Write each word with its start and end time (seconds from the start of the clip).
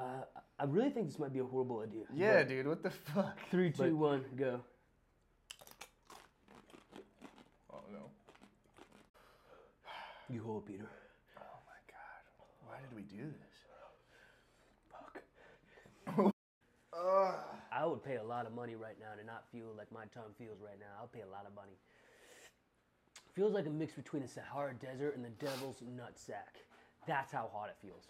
Uh, 0.00 0.24
I 0.58 0.64
really 0.64 0.90
think 0.90 1.06
this 1.06 1.18
might 1.18 1.32
be 1.32 1.40
a 1.40 1.44
horrible 1.44 1.80
idea. 1.80 2.04
Yeah, 2.14 2.42
dude, 2.42 2.66
what 2.66 2.82
the 2.82 2.90
fuck? 2.90 3.38
Three, 3.50 3.70
two, 3.70 3.96
one, 3.96 4.24
go. 4.36 4.60
Oh 7.72 7.80
no. 7.92 8.10
You 10.28 10.42
hold, 10.42 10.66
Peter. 10.66 10.88
Oh 11.38 11.60
my 11.66 11.80
god. 11.90 12.22
Why 12.66 12.76
did 12.80 12.94
we 12.96 13.02
do 13.02 13.24
this? 13.26 13.56
Fuck. 16.16 16.32
I 17.72 17.86
would 17.86 18.02
pay 18.04 18.16
a 18.16 18.22
lot 18.22 18.46
of 18.46 18.52
money 18.52 18.74
right 18.74 18.96
now 19.00 19.18
to 19.18 19.24
not 19.24 19.44
feel 19.52 19.72
like 19.76 19.90
my 19.92 20.04
tongue 20.14 20.34
feels 20.38 20.60
right 20.62 20.78
now. 20.78 21.00
I'll 21.00 21.08
pay 21.08 21.22
a 21.22 21.30
lot 21.30 21.46
of 21.46 21.54
money. 21.54 21.78
Feels 23.34 23.52
like 23.52 23.66
a 23.66 23.70
mix 23.70 23.94
between 23.94 24.22
the 24.22 24.28
Sahara 24.28 24.74
Desert 24.74 25.16
and 25.16 25.24
the 25.24 25.30
Devil's 25.30 25.82
Nutsack. 25.82 26.60
That's 27.06 27.32
how 27.32 27.48
hot 27.52 27.68
it 27.68 27.76
feels. 27.80 28.04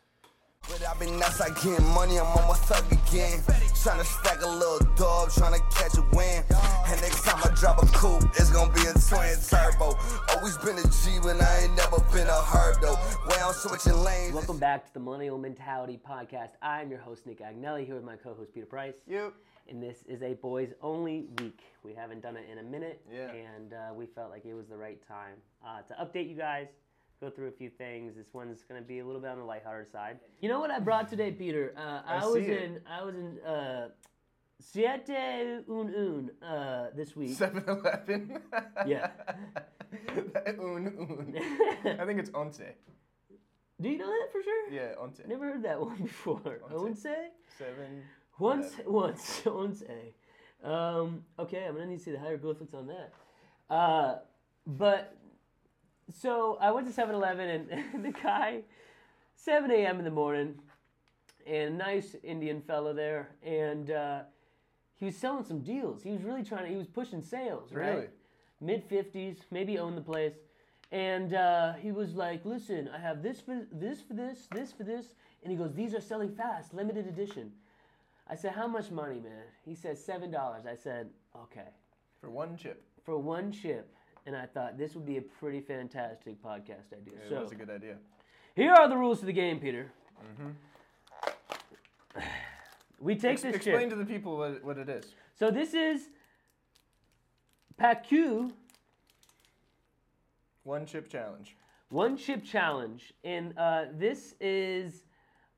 But 0.70 0.86
I've 0.86 1.00
been 1.00 1.18
nuts, 1.18 1.40
I 1.40 1.48
getting 1.48 1.84
money, 1.88 2.20
I'm 2.20 2.26
on 2.26 2.46
my 2.46 2.54
thug 2.54 2.86
again. 2.92 3.40
Tryna 3.82 4.04
stack 4.04 4.40
a 4.40 4.46
little 4.46 4.78
dub, 4.94 5.30
tryna 5.30 5.58
catch 5.74 5.98
a 5.98 6.02
win. 6.14 6.44
And 6.86 7.00
next 7.00 7.24
time 7.24 7.40
I 7.42 7.50
drop 7.56 7.82
a 7.82 7.86
coupe, 7.86 8.22
it's 8.36 8.50
gonna 8.50 8.72
be 8.72 8.82
a 8.82 8.94
twin 8.94 9.34
turbo. 9.50 9.98
Always 10.30 10.56
been 10.58 10.78
a 10.78 10.82
G, 10.82 11.18
but 11.20 11.42
I 11.42 11.62
ain't 11.64 11.74
never 11.74 11.98
been 12.12 12.28
a 12.28 12.40
herb 12.40 12.80
though. 12.80 12.94
Way 13.26 13.42
I'm 13.42 13.52
switching 13.52 13.98
lanes. 14.04 14.32
Welcome 14.32 14.58
back 14.58 14.86
to 14.86 14.94
the 14.94 15.00
Millennial 15.00 15.38
Mentality 15.38 15.98
Podcast. 16.08 16.50
I'm 16.62 16.88
your 16.88 17.00
host, 17.00 17.26
Nick 17.26 17.40
Agnelli, 17.40 17.84
here 17.84 17.96
with 17.96 18.04
my 18.04 18.14
co 18.14 18.34
host, 18.34 18.54
Peter 18.54 18.66
Price. 18.66 18.94
Yep. 19.08 19.34
And 19.68 19.82
this 19.82 20.04
is 20.06 20.22
a 20.22 20.34
boys 20.34 20.72
only 20.82 21.26
week. 21.40 21.62
We 21.82 21.94
haven't 21.94 22.22
done 22.22 22.36
it 22.36 22.46
in 22.50 22.58
a 22.58 22.62
minute. 22.62 23.00
Yeah. 23.12 23.32
And 23.32 23.72
uh, 23.72 23.94
we 23.94 24.06
felt 24.06 24.30
like 24.30 24.44
it 24.44 24.54
was 24.54 24.68
the 24.68 24.76
right 24.76 25.04
time 25.08 25.34
uh, 25.66 25.82
to 25.82 25.94
update 25.94 26.28
you 26.28 26.36
guys, 26.36 26.68
go 27.20 27.30
through 27.30 27.48
a 27.48 27.52
few 27.52 27.68
things. 27.68 28.16
This 28.16 28.32
one's 28.32 28.62
going 28.62 28.80
to 28.80 28.86
be 28.86 29.00
a 29.00 29.04
little 29.04 29.20
bit 29.20 29.30
on 29.30 29.38
the 29.38 29.44
lighthearted 29.44 29.90
side. 29.92 30.18
You 30.40 30.48
know 30.48 30.58
what 30.58 30.70
I 30.70 30.78
brought 30.78 31.08
today, 31.08 31.30
Peter? 31.30 31.74
Uh, 31.76 32.00
I, 32.06 32.16
I 32.16 32.24
was 32.26 32.34
see 32.34 32.50
it. 32.50 32.62
in 32.62 32.80
I 32.90 33.04
was 33.04 33.14
in 33.14 33.38
uh, 33.46 33.88
Siete 34.60 35.64
Un 35.68 36.30
Un 36.42 36.48
uh, 36.48 36.86
this 36.94 37.14
week. 37.16 37.36
7 37.36 37.62
Eleven. 37.66 38.38
Yeah. 38.86 39.10
un, 40.46 40.86
un. 40.98 41.34
I 42.00 42.04
think 42.06 42.20
it's 42.20 42.30
once. 42.32 42.60
Do 43.80 43.88
you 43.88 43.98
know 43.98 44.06
that 44.06 44.28
for 44.32 44.42
sure? 44.42 44.70
Yeah, 44.70 44.92
once. 45.00 45.20
Never 45.26 45.46
heard 45.46 45.62
that 45.64 45.80
one 45.80 45.96
before. 46.02 46.40
Once. 46.70 46.82
Once? 46.82 47.02
Seven. 47.58 48.02
Once, 48.38 48.72
Eleven. 48.74 48.92
once, 48.92 49.42
once 49.46 49.82
a. 49.88 50.68
Um, 50.68 51.24
okay, 51.38 51.64
I'm 51.66 51.74
gonna 51.74 51.86
need 51.86 51.98
to 51.98 52.04
see 52.04 52.10
the 52.10 52.18
hieroglyphics 52.18 52.74
on 52.74 52.86
that. 52.88 53.12
Uh, 53.74 54.18
but 54.66 55.16
so 56.12 56.58
I 56.60 56.70
went 56.70 56.92
to 56.92 56.92
7-Eleven 56.92 57.48
and 57.70 58.04
the 58.04 58.10
guy, 58.10 58.62
7 59.36 59.70
a.m. 59.70 59.98
in 59.98 60.04
the 60.04 60.10
morning, 60.10 60.54
and 61.46 61.74
a 61.74 61.76
nice 61.76 62.16
Indian 62.22 62.60
fellow 62.60 62.92
there, 62.92 63.30
and 63.42 63.90
uh, 63.90 64.20
he 64.96 65.06
was 65.06 65.16
selling 65.16 65.44
some 65.44 65.60
deals. 65.60 66.02
He 66.02 66.10
was 66.10 66.22
really 66.22 66.44
trying 66.44 66.64
to. 66.64 66.70
He 66.70 66.76
was 66.76 66.86
pushing 66.86 67.22
sales, 67.22 67.72
right? 67.72 67.88
Really? 67.88 68.06
Mid 68.60 68.88
50s, 68.88 69.38
maybe 69.50 69.78
owned 69.78 69.96
the 69.96 70.02
place. 70.02 70.34
And 70.92 71.34
uh, 71.34 71.74
he 71.74 71.92
was 71.92 72.14
like, 72.14 72.44
"Listen, 72.44 72.90
I 72.94 72.98
have 72.98 73.22
this 73.22 73.40
for 73.40 73.66
this 73.72 74.00
for 74.02 74.14
this, 74.14 74.48
this 74.54 74.72
for 74.72 74.84
this," 74.84 75.14
and 75.42 75.50
he 75.50 75.56
goes, 75.56 75.72
"These 75.72 75.94
are 75.94 76.00
selling 76.00 76.34
fast, 76.34 76.74
limited 76.74 77.06
edition." 77.06 77.52
I 78.28 78.34
said, 78.34 78.52
"How 78.52 78.66
much 78.66 78.90
money, 78.90 79.20
man?" 79.20 79.44
He 79.64 79.74
said, 79.74 79.96
seven 79.96 80.30
dollars." 80.30 80.66
I 80.66 80.74
said, 80.74 81.08
"Okay." 81.34 81.68
For 82.20 82.30
one 82.30 82.56
chip. 82.56 82.82
For 83.04 83.16
one 83.16 83.50
chip, 83.50 83.94
and 84.26 84.36
I 84.36 84.46
thought 84.46 84.76
this 84.78 84.94
would 84.94 85.06
be 85.06 85.16
a 85.16 85.22
pretty 85.22 85.60
fantastic 85.60 86.42
podcast 86.42 86.92
idea. 86.92 87.14
It 87.24 87.28
so 87.28 87.40
was 87.42 87.52
a 87.52 87.54
good 87.54 87.70
idea. 87.70 87.96
here 88.54 88.72
are 88.72 88.88
the 88.88 88.96
rules 88.96 89.20
to 89.20 89.26
the 89.26 89.32
game, 89.32 89.58
Peter. 89.60 89.90
We 93.00 93.14
take 93.14 93.32
Ex- 93.32 93.42
this 93.42 93.56
explain 93.56 93.80
chip. 93.88 93.90
to 93.90 93.96
the 93.96 94.04
people 94.04 94.36
what, 94.36 94.62
what 94.62 94.76
it 94.78 94.88
is. 94.88 95.14
So 95.38 95.50
this 95.50 95.72
is 95.72 96.08
Paqui 97.80 98.52
One 100.64 100.84
chip 100.84 101.08
challenge. 101.08 101.56
one 101.88 102.16
chip 102.18 102.44
challenge, 102.44 103.14
and 103.24 103.54
uh, 103.56 103.84
this 103.94 104.34
is 104.40 105.04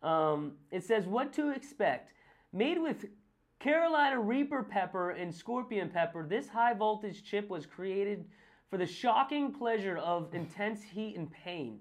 um, 0.03 0.53
it 0.71 0.85
says 0.85 1.07
what 1.07 1.33
to 1.35 1.51
expect. 1.51 2.13
Made 2.53 2.81
with 2.81 3.07
Carolina 3.59 4.21
Reaper 4.21 4.63
pepper 4.63 5.11
and 5.11 5.35
scorpion 5.35 5.89
pepper, 5.89 6.25
this 6.29 6.49
high 6.49 6.75
voltage 6.75 7.25
chip 7.25 7.49
was 7.51 7.67
created 7.67 8.25
for 8.73 8.79
the 8.79 8.87
shocking 8.87 9.53
pleasure 9.53 9.99
of 9.99 10.35
intense 10.35 10.83
heat 10.83 11.15
and 11.15 11.31
pain. 11.31 11.79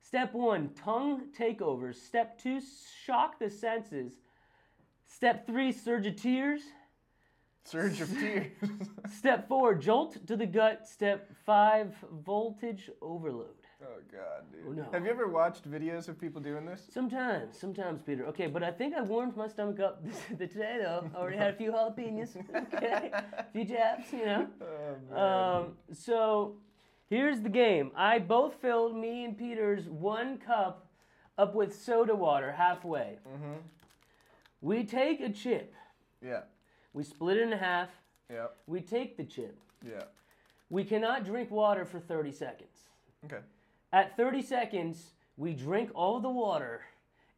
Step 0.00 0.34
one, 0.34 0.70
tongue 0.70 1.28
takeovers. 1.38 1.94
Step 1.94 2.36
two, 2.36 2.60
shock 3.04 3.38
the 3.38 3.48
senses. 3.48 4.14
Step 5.06 5.46
three, 5.46 5.70
surge 5.70 6.08
of 6.08 6.16
tears. 6.16 6.62
Surge 7.62 8.00
of 8.00 8.10
tears. 8.18 8.50
Step 9.16 9.46
four, 9.46 9.76
jolt 9.76 10.26
to 10.26 10.36
the 10.36 10.44
gut. 10.44 10.88
Step 10.88 11.30
five, 11.46 11.94
voltage 12.10 12.90
overload. 13.00 13.61
Oh 13.82 13.98
god, 14.10 14.44
dude. 14.52 14.76
no. 14.76 14.86
Have 14.92 15.04
you 15.04 15.10
ever 15.10 15.28
watched 15.28 15.70
videos 15.70 16.08
of 16.08 16.20
people 16.20 16.40
doing 16.40 16.64
this? 16.66 16.82
Sometimes, 16.92 17.58
sometimes, 17.58 18.02
Peter. 18.02 18.26
Okay, 18.26 18.46
but 18.46 18.62
I 18.62 18.70
think 18.70 18.94
I 18.94 19.02
warmed 19.02 19.36
my 19.36 19.48
stomach 19.48 19.80
up 19.80 20.04
today, 20.28 20.78
though. 20.82 21.10
I 21.14 21.18
already 21.18 21.36
had 21.38 21.50
a 21.54 21.56
few 21.56 21.72
jalapenos. 21.72 22.36
Okay, 22.74 23.10
a 23.12 23.44
few 23.52 23.64
jabs, 23.64 24.12
you 24.12 24.24
know. 24.26 24.46
Oh. 25.14 25.20
Um, 25.60 25.72
so 25.92 26.56
here's 27.08 27.40
the 27.40 27.48
game. 27.48 27.90
I 27.96 28.18
both 28.18 28.54
filled 28.54 28.96
me 28.96 29.24
and 29.24 29.36
Peter's 29.36 29.88
one 29.88 30.38
cup 30.38 30.86
up 31.38 31.54
with 31.54 31.74
soda 31.74 32.14
water 32.14 32.52
halfway. 32.52 33.18
Mm-hmm. 33.28 33.58
We 34.60 34.84
take 34.84 35.20
a 35.20 35.30
chip. 35.30 35.74
yeah. 36.24 36.42
We 36.94 37.02
split 37.04 37.38
it 37.38 37.44
in 37.44 37.52
half. 37.52 37.88
Yeah. 38.30 38.48
We 38.66 38.80
take 38.82 39.16
the 39.16 39.24
chip. 39.24 39.58
Yeah. 39.84 40.04
We 40.68 40.84
cannot 40.84 41.24
drink 41.24 41.50
water 41.50 41.84
for 41.86 41.98
30 42.00 42.32
seconds. 42.32 42.84
Okay. 43.24 43.38
At 43.92 44.16
30 44.16 44.42
seconds, 44.42 45.10
we 45.36 45.52
drink 45.52 45.90
all 45.94 46.20
the 46.20 46.30
water, 46.30 46.82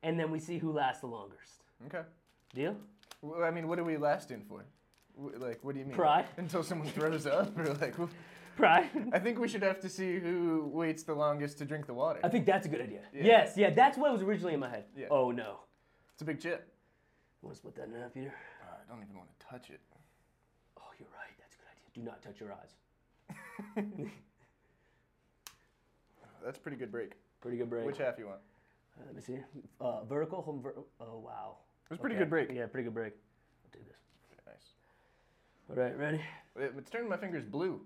and 0.03 0.19
then 0.19 0.31
we 0.31 0.39
see 0.39 0.59
who 0.59 0.73
lasts 0.73 1.01
the 1.01 1.09
longest. 1.09 1.65
Okay. 1.87 2.07
Deal? 2.55 2.77
Well, 3.23 3.43
I 3.43 3.51
mean, 3.51 3.67
what 3.67 3.79
are 3.79 3.85
we 3.85 3.97
lasting 3.97 4.45
for? 4.49 4.65
Like, 5.39 5.59
what 5.63 5.75
do 5.75 5.81
you 5.81 5.87
mean? 5.87 5.95
Pride. 5.95 6.27
Until 6.37 6.63
someone 6.63 6.89
throws 6.89 7.27
up, 7.27 7.59
or 7.59 7.73
like? 7.75 7.95
Right? 8.57 8.89
I 9.13 9.19
think 9.19 9.41
we 9.41 9.49
should 9.49 9.63
have 9.63 9.81
to 9.81 9.89
see 9.89 10.19
who 10.19 10.71
waits 10.73 11.03
the 11.03 11.15
longest 11.15 11.59
to 11.59 11.65
drink 11.65 11.87
the 11.87 11.95
water. 11.95 12.21
I 12.23 12.29
think 12.29 12.47
that's 12.47 12.67
a 12.67 12.69
good 12.69 12.81
idea. 12.81 13.01
Yeah. 13.13 13.25
Yes, 13.25 13.55
yeah, 13.57 13.71
that's 13.71 13.99
what 13.99 14.13
was 14.13 14.23
originally 14.23 14.55
in 14.55 14.61
my 14.61 14.69
head. 14.69 14.85
Yeah. 14.97 15.07
Oh 15.11 15.33
no. 15.33 15.61
It's 16.13 16.23
a 16.23 16.25
big 16.25 16.41
chip. 16.41 16.73
Want 17.43 17.55
to 17.55 17.59
split 17.59 17.75
that 17.77 17.89
in 17.89 17.95
half, 18.01 18.15
Peter? 18.15 18.33
Oh, 18.63 18.69
I 18.73 18.93
don't 18.93 19.03
even 19.03 19.17
want 19.17 19.29
to 19.39 19.47
touch 19.47 19.71
it. 19.71 19.81
Oh, 20.79 20.83
you're 21.01 21.09
right. 21.09 21.35
That's 21.39 21.57
a 21.57 21.59
good 21.59 21.69
idea. 21.73 21.91
Do 21.95 22.03
not 22.03 22.23
touch 22.23 22.41
your 22.41 22.53
eyes. 22.53 24.11
That's 26.45 26.59
a 26.59 26.61
pretty 26.61 26.77
good 26.77 26.93
break. 26.93 27.13
Pretty 27.41 27.57
good 27.57 27.71
break. 27.71 27.87
Which 27.87 27.99
half 27.99 28.19
you 28.19 28.27
want? 28.27 28.41
Uh, 28.99 29.03
let 29.07 29.15
me 29.17 29.23
see. 29.23 29.39
Uh, 29.81 30.05
vertical, 30.05 30.43
home 30.43 30.61
ver- 30.63 30.75
Oh 31.01 31.19
wow. 31.25 31.57
It 31.87 31.91
was 31.91 31.99
a 31.99 32.01
pretty 32.01 32.17
Okay. 32.17 32.25
good 32.25 32.31
break. 32.31 32.51
Yeah, 32.53 32.67
pretty 32.67 32.85
good 32.85 32.95
break. 32.95 33.13
I'll 33.65 33.71
do 33.73 33.85
this. 33.89 33.99
Nice. 34.47 34.75
All 35.71 35.77
right, 35.83 35.99
ready? 35.99 36.21
It- 36.57 36.75
It's 36.79 36.91
turning 36.91 37.09
my 37.09 37.17
fingers 37.17 37.45
blue. 37.45 37.81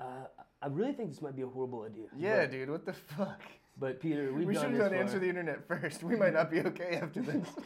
Uh, 0.00 0.26
I 0.60 0.66
really 0.66 0.92
think 0.92 1.10
this 1.10 1.22
might 1.22 1.36
be 1.36 1.42
a 1.42 1.46
horrible 1.46 1.82
idea. 1.82 2.06
Yeah, 2.16 2.40
But, 2.42 2.50
dude. 2.50 2.70
What 2.70 2.84
the 2.84 2.92
fuck? 2.92 3.40
but 3.78 4.00
Peter, 4.00 4.32
we've 4.32 4.46
We 4.46 4.54
should 4.54 4.72
this 4.72 4.80
have 4.80 4.90
for- 4.90 4.96
answer 4.96 5.18
the 5.18 5.28
internet 5.28 5.66
first. 5.66 6.02
We 6.02 6.16
might 6.16 6.32
not 6.34 6.50
be 6.50 6.60
okay 6.60 6.96
after 7.00 7.22
this. 7.22 7.46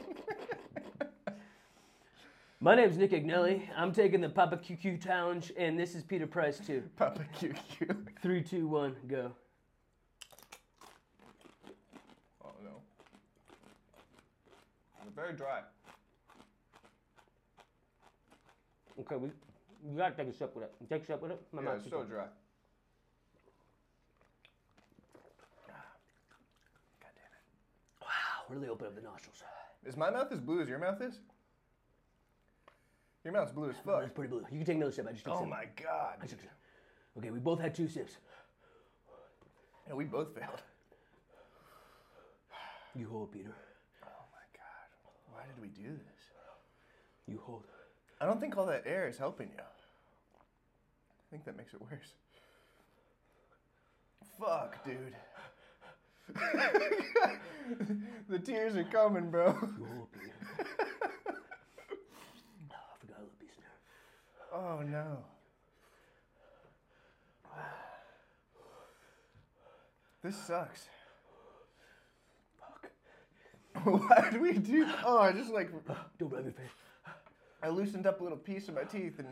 My 2.61 2.75
name's 2.75 2.97
Nick 2.97 3.11
Agnelli. 3.13 3.69
I'm 3.77 3.93
taking 3.93 4.21
the 4.23 4.29
Papa 4.31 4.57
QQ 4.57 5.03
challenge, 5.03 5.53
and 5.59 5.79
this 5.79 5.95
is 5.95 6.03
Peter 6.03 6.27
Price 6.27 6.59
too. 6.59 6.83
Papa 6.97 7.25
QQ. 7.39 8.07
Three, 8.23 8.43
two, 8.43 8.67
one, 8.67 8.97
go. 9.09 9.31
Oh 12.43 12.51
no. 12.65 12.81
It's 15.06 15.06
very 15.17 15.33
dry. 15.33 15.61
Okay, 19.01 19.17
we 19.17 19.29
you 19.89 19.97
gotta 19.97 20.15
take 20.15 20.29
a 20.29 20.33
sip 20.33 20.55
with 20.55 20.65
it. 20.65 20.73
Take 20.89 21.03
a 21.03 21.07
sip 21.07 21.23
with 21.23 21.33
it. 21.33 21.41
My 21.53 21.63
Yeah, 21.63 21.69
mouth's 21.69 21.79
it's 21.81 21.85
too 21.87 21.91
so 21.91 21.97
cold. 21.99 22.09
dry. 22.11 22.25
God 27.01 27.11
damn 27.15 27.33
it. 27.33 28.03
Wow, 28.03 28.45
really 28.49 28.69
open 28.69 28.87
up 28.87 28.95
the 28.95 29.03
nostrils. 29.03 29.43
Is 29.85 29.97
my 29.97 30.11
mouth 30.11 30.29
as 30.33 30.41
blue 30.41 30.61
as 30.63 30.69
your 30.69 30.79
mouth 30.79 31.01
is? 31.01 31.21
Your 33.25 33.33
mouth's 33.33 33.53
blue 33.53 33.71
as 33.71 33.77
fuck. 33.77 33.87
That's 34.01 34.07
fuck. 34.07 34.15
pretty 34.15 34.31
blue. 34.31 34.41
You 34.51 34.59
can 34.59 34.65
take 34.67 34.77
another 34.77 34.93
sip. 34.93 35.07
I 35.09 35.13
just 35.13 35.25
took 35.25 35.35
Oh 35.35 35.41
sip. 35.41 35.49
my 35.49 35.57
I 35.63 35.69
god. 35.83 36.17
just 36.23 36.31
took 36.33 36.41
a 36.41 36.43
sip. 36.43 36.53
Okay, 37.19 37.31
we 37.31 37.39
both 37.39 37.61
had 37.61 37.75
two 37.75 37.89
sips. 37.89 38.17
And 39.89 39.97
we 39.97 40.05
both 40.05 40.35
failed. 40.35 40.63
You 42.95 43.09
hold, 43.09 43.31
Peter. 43.33 43.55
Oh 44.05 44.25
my 44.33 44.47
god. 44.57 44.89
Why 45.33 45.43
did 45.47 45.56
we 45.67 45.83
do 45.83 45.91
this? 45.91 46.31
You 47.27 47.41
hold. 47.45 47.65
I 48.21 48.27
don't 48.27 48.41
think 48.41 48.57
all 48.57 48.67
that 48.67 48.85
air 48.87 49.09
is 49.09 49.19
helping 49.19 49.49
you. 49.49 49.55
I 49.59 49.65
think 51.31 51.45
that 51.45 51.57
makes 51.57 51.75
it 51.75 51.81
worse. 51.81 52.15
Fuck, 54.39 54.85
dude. 54.85 55.17
the 58.29 58.39
tears 58.39 58.77
are 58.77 58.85
coming, 58.85 59.31
bro. 59.31 59.47
You 59.47 59.53
hold. 59.53 60.09
Oh, 60.15 60.59
I 62.71 62.99
forgot 63.01 63.19
a 63.19 63.23
little 63.23 63.39
piece 63.41 63.57
in 63.57 63.63
there. 63.63 64.61
Oh 64.61 64.83
no. 64.83 65.25
This 70.23 70.37
sucks. 70.47 70.89
Why 73.85 74.29
did 74.31 74.41
we 74.41 74.53
do? 74.53 74.87
Oh, 75.05 75.19
I 75.19 75.33
just 75.33 75.53
like 75.53 75.71
Don't 76.19 76.33
rub 76.33 76.45
your 76.45 76.53
face. 76.53 76.71
I 77.63 77.69
loosened 77.69 78.07
up 78.07 78.21
a 78.21 78.23
little 78.23 78.39
piece 78.39 78.69
of 78.69 78.75
my 78.75 78.85
teeth 78.85 79.19
and 79.19 79.29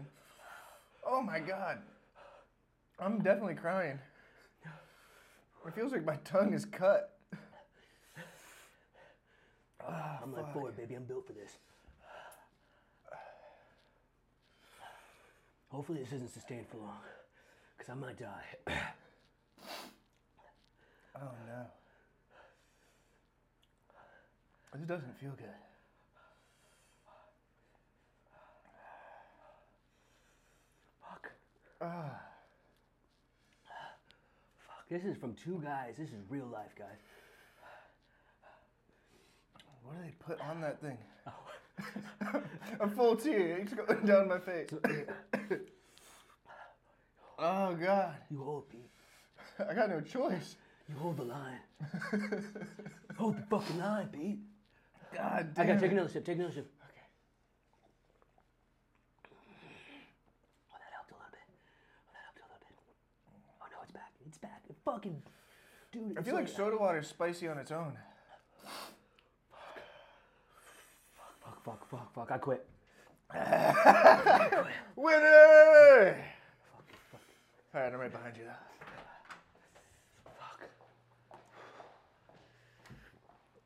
oh 1.06 1.22
my 1.22 1.38
god. 1.38 1.78
I'm 2.98 3.18
definitely 3.18 3.54
crying. 3.54 3.98
It 5.66 5.74
feels 5.74 5.92
like 5.92 6.04
my 6.04 6.16
tongue 6.24 6.52
is 6.52 6.64
cut. 6.64 7.16
I'm 9.88 10.32
like 10.32 10.52
Ford, 10.52 10.76
baby. 10.76 10.94
I'm 10.94 11.04
built 11.04 11.26
for 11.26 11.32
this. 11.32 11.52
Hopefully 15.70 16.00
this 16.00 16.12
isn't 16.12 16.32
sustained 16.32 16.66
for 16.70 16.76
long, 16.76 17.00
because 17.76 17.90
I 17.90 17.94
might 17.94 18.18
die. 18.18 18.44
Oh 21.16 21.30
no. 21.46 21.66
This 24.74 24.88
doesn't 24.88 25.18
feel 25.20 25.30
good. 25.30 25.46
Fuck. 31.00 31.30
Ah, 31.80 32.20
Fuck. 34.58 34.88
This 34.90 35.04
is 35.04 35.16
from 35.16 35.34
two 35.34 35.60
guys. 35.62 35.94
This 35.96 36.08
is 36.08 36.22
real 36.28 36.46
life, 36.46 36.74
guys. 36.76 36.98
what 39.84 39.94
do 39.96 40.02
they 40.02 40.14
put 40.26 40.40
on 40.40 40.60
that 40.60 40.80
thing? 40.80 40.98
a 42.80 42.88
full 42.88 43.14
tear. 43.16 43.58
It's 43.58 43.72
going 43.74 44.06
down 44.06 44.28
my 44.28 44.40
face. 44.40 44.70
oh 47.38 47.74
god. 47.74 48.16
You 48.28 48.42
hold, 48.42 48.68
Pete. 48.68 48.90
I 49.68 49.72
got 49.72 49.88
no 49.88 50.00
choice. 50.00 50.56
You 50.88 50.96
hold 50.96 51.18
the 51.18 51.24
line. 51.24 51.60
hold 53.16 53.36
the 53.36 53.42
fucking 53.42 53.78
line, 53.78 54.08
Pete. 54.08 54.38
God 55.14 55.22
I 55.22 55.42
damn. 55.54 55.66
gotta 55.66 55.80
take 55.80 55.92
another 55.92 56.08
sip. 56.08 56.24
Take 56.24 56.36
another 56.38 56.52
sip. 56.54 56.70
Okay. 56.84 57.00
Oh, 60.72 60.76
that 60.78 60.92
helped 60.94 61.10
a 61.10 61.14
little 61.14 61.30
bit. 61.30 61.46
Oh, 62.08 62.12
that 62.12 62.22
helped 62.24 62.38
a 62.38 62.46
little 62.50 62.58
bit. 62.60 62.74
Oh 63.62 63.66
no, 63.70 63.76
it's 63.82 63.92
back. 63.92 64.12
It's 64.26 64.38
back. 64.38 64.62
It 64.68 64.76
fucking, 64.84 65.22
dude. 65.92 66.18
I 66.18 66.22
feel 66.22 66.34
like 66.34 66.48
so- 66.48 66.56
soda 66.56 66.76
water 66.76 66.98
is 66.98 67.06
spicy 67.08 67.48
on 67.48 67.58
its 67.58 67.70
own. 67.70 67.92
Fuck, 71.44 71.62
fuck, 71.64 71.88
fuck, 71.88 72.12
fuck. 72.14 72.30
I 72.32 72.38
quit. 72.38 72.66
Winner! 74.96 76.16
All 77.74 77.80
right, 77.80 77.92
I'm 77.92 77.98
right 78.00 78.12
behind 78.12 78.36
you. 78.36 78.44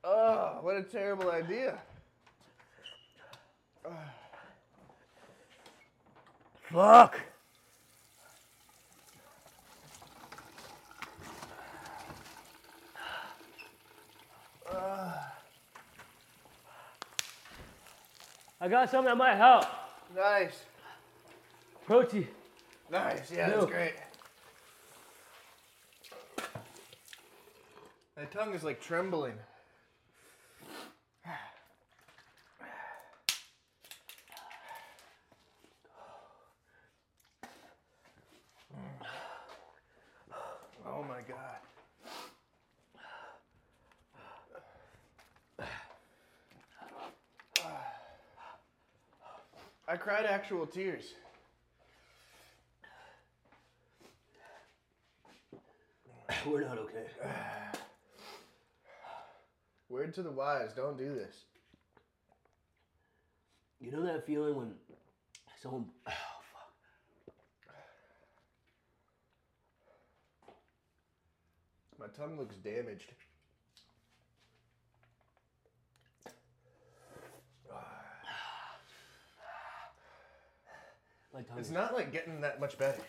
Oh, 0.05 0.59
what 0.62 0.77
a 0.77 0.83
terrible 0.83 1.31
idea. 1.31 1.79
Fuck. 6.73 7.21
I 18.61 18.67
got 18.69 18.91
something 18.91 19.06
that 19.06 19.17
might 19.17 19.37
help. 19.37 19.65
Nice. 20.15 20.65
Protein. 21.87 22.27
Nice. 22.91 23.31
Yeah, 23.31 23.47
that's 23.47 23.59
Milk. 23.59 23.71
great. 23.71 23.95
My 28.17 28.25
tongue 28.25 28.53
is 28.53 28.65
like 28.65 28.81
trembling. 28.81 29.35
Oh 40.85 41.05
my 41.05 41.21
god. 41.29 41.59
I 49.91 49.97
cried 49.97 50.27
actual 50.49 50.67
tears. 50.67 51.12
We're 56.47 56.62
not 56.62 56.79
okay. 56.79 57.05
Word 59.91 60.15
to 60.15 60.23
the 60.23 60.31
wise, 60.31 60.71
don't 60.75 60.97
do 60.97 61.15
this. 61.15 61.45
You 63.79 63.93
know 63.93 64.03
that 64.06 64.25
feeling 64.27 64.56
when 64.56 64.73
someone. 65.62 65.85
Oh, 66.06 66.12
fuck. 71.99 71.99
My 72.00 72.06
tongue 72.17 72.39
looks 72.39 72.56
damaged. 72.56 73.12
Tongue 81.44 81.58
It's 81.58 81.70
not 81.70 81.94
like 81.94 82.12
getting 82.12 82.40
that 82.40 82.61
much 82.61 82.79
better. 82.79 83.00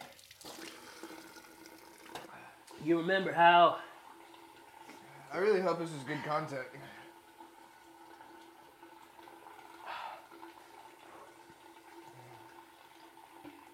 You 2.83 2.97
remember 2.97 3.33
how 3.33 3.77
I 5.33 5.37
really 5.37 5.61
hope 5.61 5.79
this 5.79 5.91
is 5.91 6.03
good 6.03 6.23
content. 6.23 6.65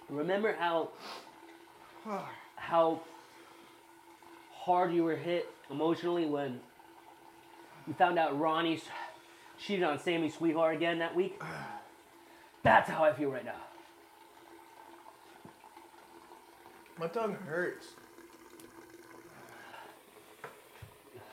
Remember 0.10 0.54
how 0.58 0.90
how 2.56 3.02
hard 4.54 4.94
you 4.94 5.04
were 5.04 5.16
hit 5.16 5.50
emotionally 5.70 6.26
when 6.26 6.60
you 7.88 7.94
found 7.94 8.18
out 8.18 8.38
Ronnie 8.40 8.82
cheated 9.60 9.84
on 9.84 10.00
Sammy's 10.00 10.36
sweetheart 10.36 10.76
again 10.76 11.00
that 11.00 11.16
week? 11.16 11.42
That's 12.64 12.90
how 12.90 13.04
I 13.04 13.14
feel 13.14 13.30
right 13.30 13.46
now. 13.46 13.62
My 16.98 17.08
tongue 17.08 17.36
hurts. 17.48 17.88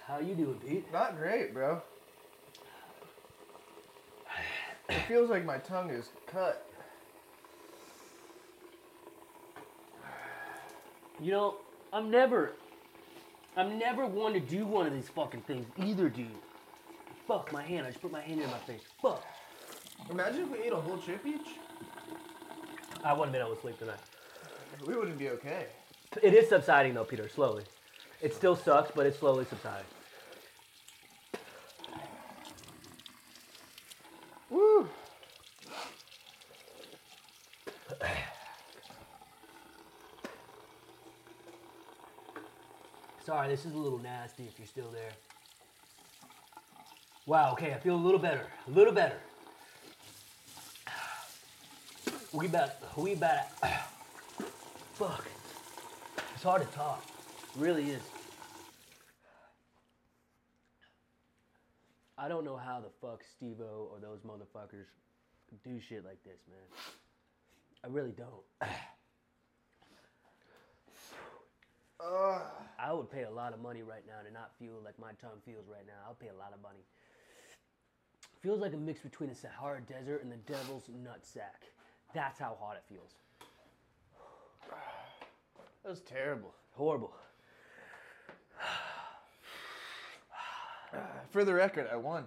How 0.07 0.19
you 0.19 0.35
doing, 0.35 0.61
Pete? 0.67 0.93
Not 0.93 1.17
great, 1.17 1.55
bro. 1.55 1.81
It 4.89 5.01
feels 5.07 5.31
like 5.31 5.45
my 5.45 5.59
tongue 5.59 5.91
is 5.91 6.11
cut. 6.27 6.67
You 11.21 11.31
know, 11.31 11.57
I'm 11.93 12.11
never, 12.11 12.53
I'm 13.57 13.79
never 13.79 14.05
one 14.07 14.33
to 14.33 14.41
do 14.41 14.67
one 14.67 14.87
of 14.87 14.93
these 14.93 15.09
fucking 15.09 15.43
things 15.43 15.67
either, 15.79 16.09
dude. 16.09 16.27
Fuck 17.29 17.53
my 17.53 17.63
hand. 17.63 17.87
I 17.87 17.91
just 17.91 18.03
put 18.03 18.11
my 18.11 18.21
hand 18.21 18.41
in 18.43 18.51
my 18.51 18.59
face. 18.59 18.83
Fuck. 19.01 19.25
Imagine 20.11 20.43
if 20.43 20.51
we 20.51 20.59
ate 20.59 20.73
a 20.73 20.77
whole 20.77 20.99
chip 20.99 21.25
each. 21.25 21.47
I 23.05 23.13
wouldn't 23.13 23.29
have 23.29 23.33
been 23.33 23.43
able 23.43 23.55
to 23.55 23.61
sleep 23.61 23.79
tonight. 23.79 24.01
We 24.87 24.97
wouldn't 24.97 25.19
be 25.19 25.29
okay. 25.31 25.67
It 26.23 26.35
is 26.35 26.49
subsiding 26.49 26.95
though, 26.95 27.05
Peter, 27.05 27.29
slowly. 27.29 27.65
It 28.21 28.35
still 28.35 28.57
sucks, 28.57 28.91
but 28.95 29.07
it's 29.07 29.19
slowly 29.19 29.45
subsiding. 29.45 29.87
Woo! 34.51 34.89
Sorry, 43.25 43.49
this 43.49 43.65
is 43.65 43.73
a 43.73 43.79
little 43.79 43.99
nasty 43.99 44.45
if 44.45 44.59
you're 44.59 44.67
still 44.67 44.91
there. 44.91 45.13
Wow, 47.25 47.53
okay, 47.53 47.73
I 47.73 47.79
feel 47.79 47.95
a 47.95 47.97
little 47.97 48.19
better. 48.19 48.47
A 48.67 48.71
little 48.71 48.93
better. 48.93 49.17
We 52.33 52.47
about, 52.47 52.71
we 52.97 53.13
about, 53.13 53.43
fuck. 55.03 55.27
It's 56.35 56.45
hard 56.45 56.63
to 56.63 56.69
talk. 56.77 57.05
It 57.57 57.61
really 57.61 57.91
is. 57.91 58.03
I 62.17 62.29
don't 62.29 62.45
know 62.45 62.57
how 62.57 62.81
the 62.81 62.91
fuck 63.01 63.23
Steve-O 63.37 63.89
or 63.93 63.99
those 63.99 64.21
motherfuckers 64.21 64.87
do 65.65 65.81
shit 65.81 66.05
like 66.05 66.23
this, 66.23 66.39
man. 66.49 66.61
I 67.85 67.89
really 67.89 68.13
don't. 68.13 68.45
Ugh. 72.01 72.43
I 72.79 72.93
would 72.93 73.11
pay 73.11 73.25
a 73.25 73.31
lot 73.31 73.53
of 73.53 73.61
money 73.61 73.83
right 73.83 74.05
now 74.07 74.23
to 74.27 74.33
not 74.33 74.53
feel 74.59 74.81
like 74.85 74.99
my 75.01 75.13
tongue 75.21 75.41
feels 75.45 75.67
right 75.69 75.87
now. 75.87 75.95
I'll 76.07 76.15
pay 76.15 76.29
a 76.29 76.39
lot 76.39 76.53
of 76.55 76.63
money. 76.63 76.85
Feels 78.41 78.61
like 78.61 78.73
a 78.75 78.77
mix 78.77 79.01
between 79.01 79.31
the 79.31 79.35
Sahara 79.35 79.81
Desert 79.81 80.23
and 80.23 80.31
the 80.31 80.37
Devil's 80.37 80.85
Nutsack. 80.89 81.67
That's 82.15 82.39
how 82.39 82.57
hot 82.61 82.77
it 82.77 82.85
feels. 82.89 83.15
That 85.83 85.91
was 85.91 86.01
terrible. 86.01 86.55
Horrible. 86.73 87.13
For 91.31 91.45
the 91.45 91.55
record, 91.55 91.89
I 91.91 91.97
won. 91.97 92.25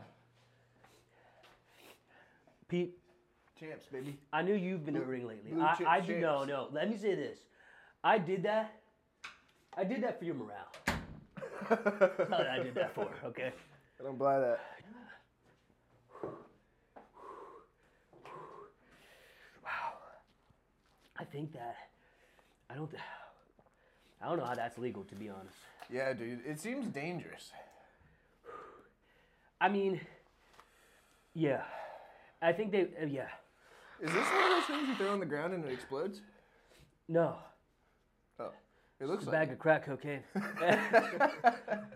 Pete, 2.68 2.98
Champs, 3.60 3.86
baby. 3.86 4.18
I 4.34 4.42
knew 4.42 4.56
you've 4.56 4.86
been 4.86 4.96
hurting 4.96 5.28
lately. 5.28 5.52
blue 5.52 5.64
I, 5.64 5.76
chip 5.76 5.88
I 5.88 6.00
do 6.02 6.20
no, 6.20 6.40
champs. 6.40 6.48
no. 6.50 6.68
Let 6.74 6.90
me 6.90 6.98
say 6.98 7.16
this. 7.16 7.40
I 8.04 8.18
did 8.18 8.44
that. 8.44 8.74
I 9.78 9.84
did 9.84 10.02
that 10.04 10.20
for 10.20 10.26
your 10.26 10.36
morale. 10.36 10.72
That's 11.70 12.30
what 12.30 12.48
I 12.48 12.62
did 12.64 12.76
that 12.76 12.94
for, 12.94 13.08
okay? 13.26 13.54
I 14.00 14.04
don't 14.04 14.18
buy 14.18 14.40
that. 14.40 14.60
Wow. 19.64 19.94
I 21.18 21.24
think 21.24 21.54
that 21.54 21.76
I 22.70 22.74
don't. 22.76 22.92
I 24.22 24.28
don't 24.30 24.38
know 24.40 24.46
how 24.46 24.56
that's 24.56 24.78
legal, 24.78 25.04
to 25.06 25.16
be 25.16 25.30
honest. 25.30 25.56
Yeah, 25.92 26.14
dude. 26.14 26.40
It 26.46 26.60
seems 26.60 26.88
dangerous. 26.88 27.52
I 29.62 29.70
mean, 29.70 30.02
yeah, 31.34 31.64
I 32.42 32.52
think 32.54 32.72
they. 32.72 32.82
Uh, 33.02 33.06
yeah, 33.08 33.28
Is 34.02 34.12
this 34.12 34.28
one 34.32 34.44
of 34.44 34.50
those 34.50 34.64
things 34.66 34.88
you 34.90 34.96
throw 34.96 35.12
on 35.14 35.20
the 35.20 35.26
ground 35.26 35.54
and 35.54 35.64
it 35.66 35.72
explodes? 35.72 36.22
no, 37.08 37.36
Oh, 38.40 38.50
it 39.00 39.08
looks 39.08 39.24
it's 39.24 39.32
a 39.32 39.36
like 39.36 39.48
bag 39.48 39.52
of 39.54 39.60
crack 39.60 39.86
cocaine. 39.86 40.24
that 40.34 41.90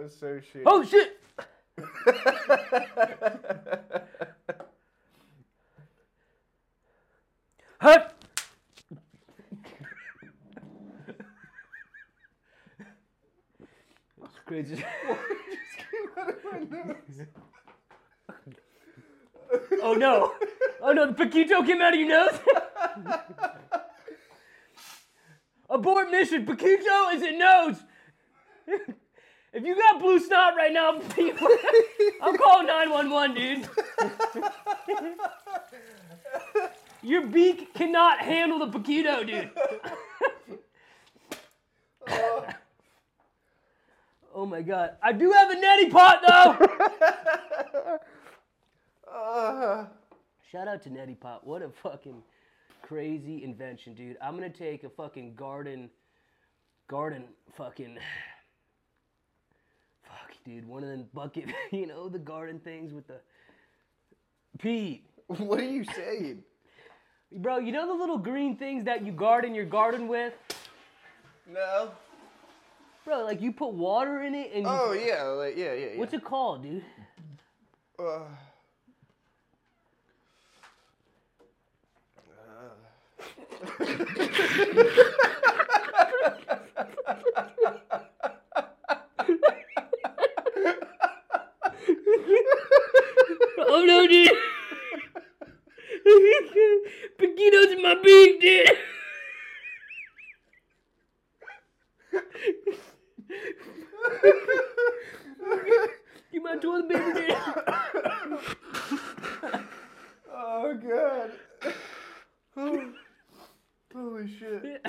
was 0.00 0.16
so 0.18 0.40
shit. 0.52 0.62
oh 0.66 0.84
shit! 0.84 1.18
Hut. 7.80 8.11
That's 14.52 14.68
crazy. 14.70 14.84
oh 19.82 19.94
no! 19.94 20.34
Oh 20.82 20.92
no! 20.92 21.06
The 21.06 21.14
Paquito 21.14 21.64
came 21.64 21.80
out 21.80 21.94
of 21.94 22.00
your 22.00 22.08
nose. 22.10 22.38
Abort 25.70 26.10
mission. 26.10 26.44
Paquito 26.44 27.14
is 27.14 27.22
in 27.22 27.38
nose. 27.38 27.76
If 29.54 29.64
you 29.64 29.74
got 29.74 30.00
blue 30.00 30.18
snot 30.18 30.54
right 30.54 30.72
now, 30.72 31.00
I'm 32.22 32.36
calling 32.36 32.66
911, 32.66 33.34
dude. 33.34 33.68
Your 37.02 37.26
beak 37.26 37.72
cannot 37.72 38.20
handle 38.20 38.58
the 38.58 38.78
Paquito, 38.78 39.26
dude. 39.26 39.50
Oh 44.34 44.46
my 44.46 44.62
god. 44.62 44.92
I 45.02 45.12
do 45.12 45.32
have 45.32 45.50
a 45.50 45.54
neti 45.54 45.90
pot, 45.90 46.22
though. 46.26 47.98
Uh, 49.12 49.86
Shout 50.52 50.68
out 50.68 50.82
to 50.82 50.90
Neti 50.90 51.18
Pot. 51.18 51.46
What 51.46 51.62
a 51.62 51.70
fucking 51.82 52.22
crazy 52.82 53.42
invention, 53.42 53.94
dude. 53.94 54.18
I'm 54.22 54.34
gonna 54.34 54.50
take 54.50 54.84
a 54.84 54.90
fucking 54.90 55.34
garden, 55.34 55.88
garden 56.88 57.24
fucking. 57.56 57.96
Fuck, 60.02 60.34
dude. 60.44 60.68
One 60.68 60.82
of 60.82 60.90
them 60.90 61.06
bucket, 61.14 61.46
you 61.70 61.86
know, 61.86 62.10
the 62.10 62.18
garden 62.18 62.58
things 62.58 62.92
with 62.92 63.06
the. 63.06 63.14
Pete. 64.58 65.06
what 65.26 65.58
are 65.58 65.64
you 65.64 65.84
saying? 65.84 66.44
Bro, 67.34 67.60
you 67.60 67.72
know 67.72 67.86
the 67.86 67.94
little 67.94 68.18
green 68.18 68.58
things 68.58 68.84
that 68.84 69.06
you 69.06 69.12
garden 69.12 69.54
your 69.54 69.64
garden 69.64 70.06
with? 70.06 70.34
No. 71.50 71.92
Bro, 73.04 73.24
like 73.24 73.40
you 73.40 73.52
put 73.52 73.72
water 73.72 74.22
in 74.22 74.34
it 74.34 74.52
and 74.54 74.64
you, 74.64 74.70
Oh 74.70 74.92
yeah, 74.92 75.24
like 75.24 75.56
yeah, 75.56 75.72
yeah, 75.72 75.86
yeah. 75.92 75.98
what's 75.98 76.14
it 76.14 76.24
called, 76.24 76.62
dude? 76.62 76.84
Uh, 77.98 78.20
Oh 93.74 93.84
no, 93.84 94.06
dude. 94.06 94.30
Paquitos 97.18 97.72
in 97.72 97.82
my 97.82 97.94
beak, 98.02 98.40
dude. 98.40 98.68
you 106.32 106.42
my 106.42 106.56
toilet 106.56 106.88
paper, 106.88 107.12
dude. 107.14 107.36
oh 110.32 110.74
god. 110.74 111.30
Holy 113.94 114.28
shit. 114.38 114.86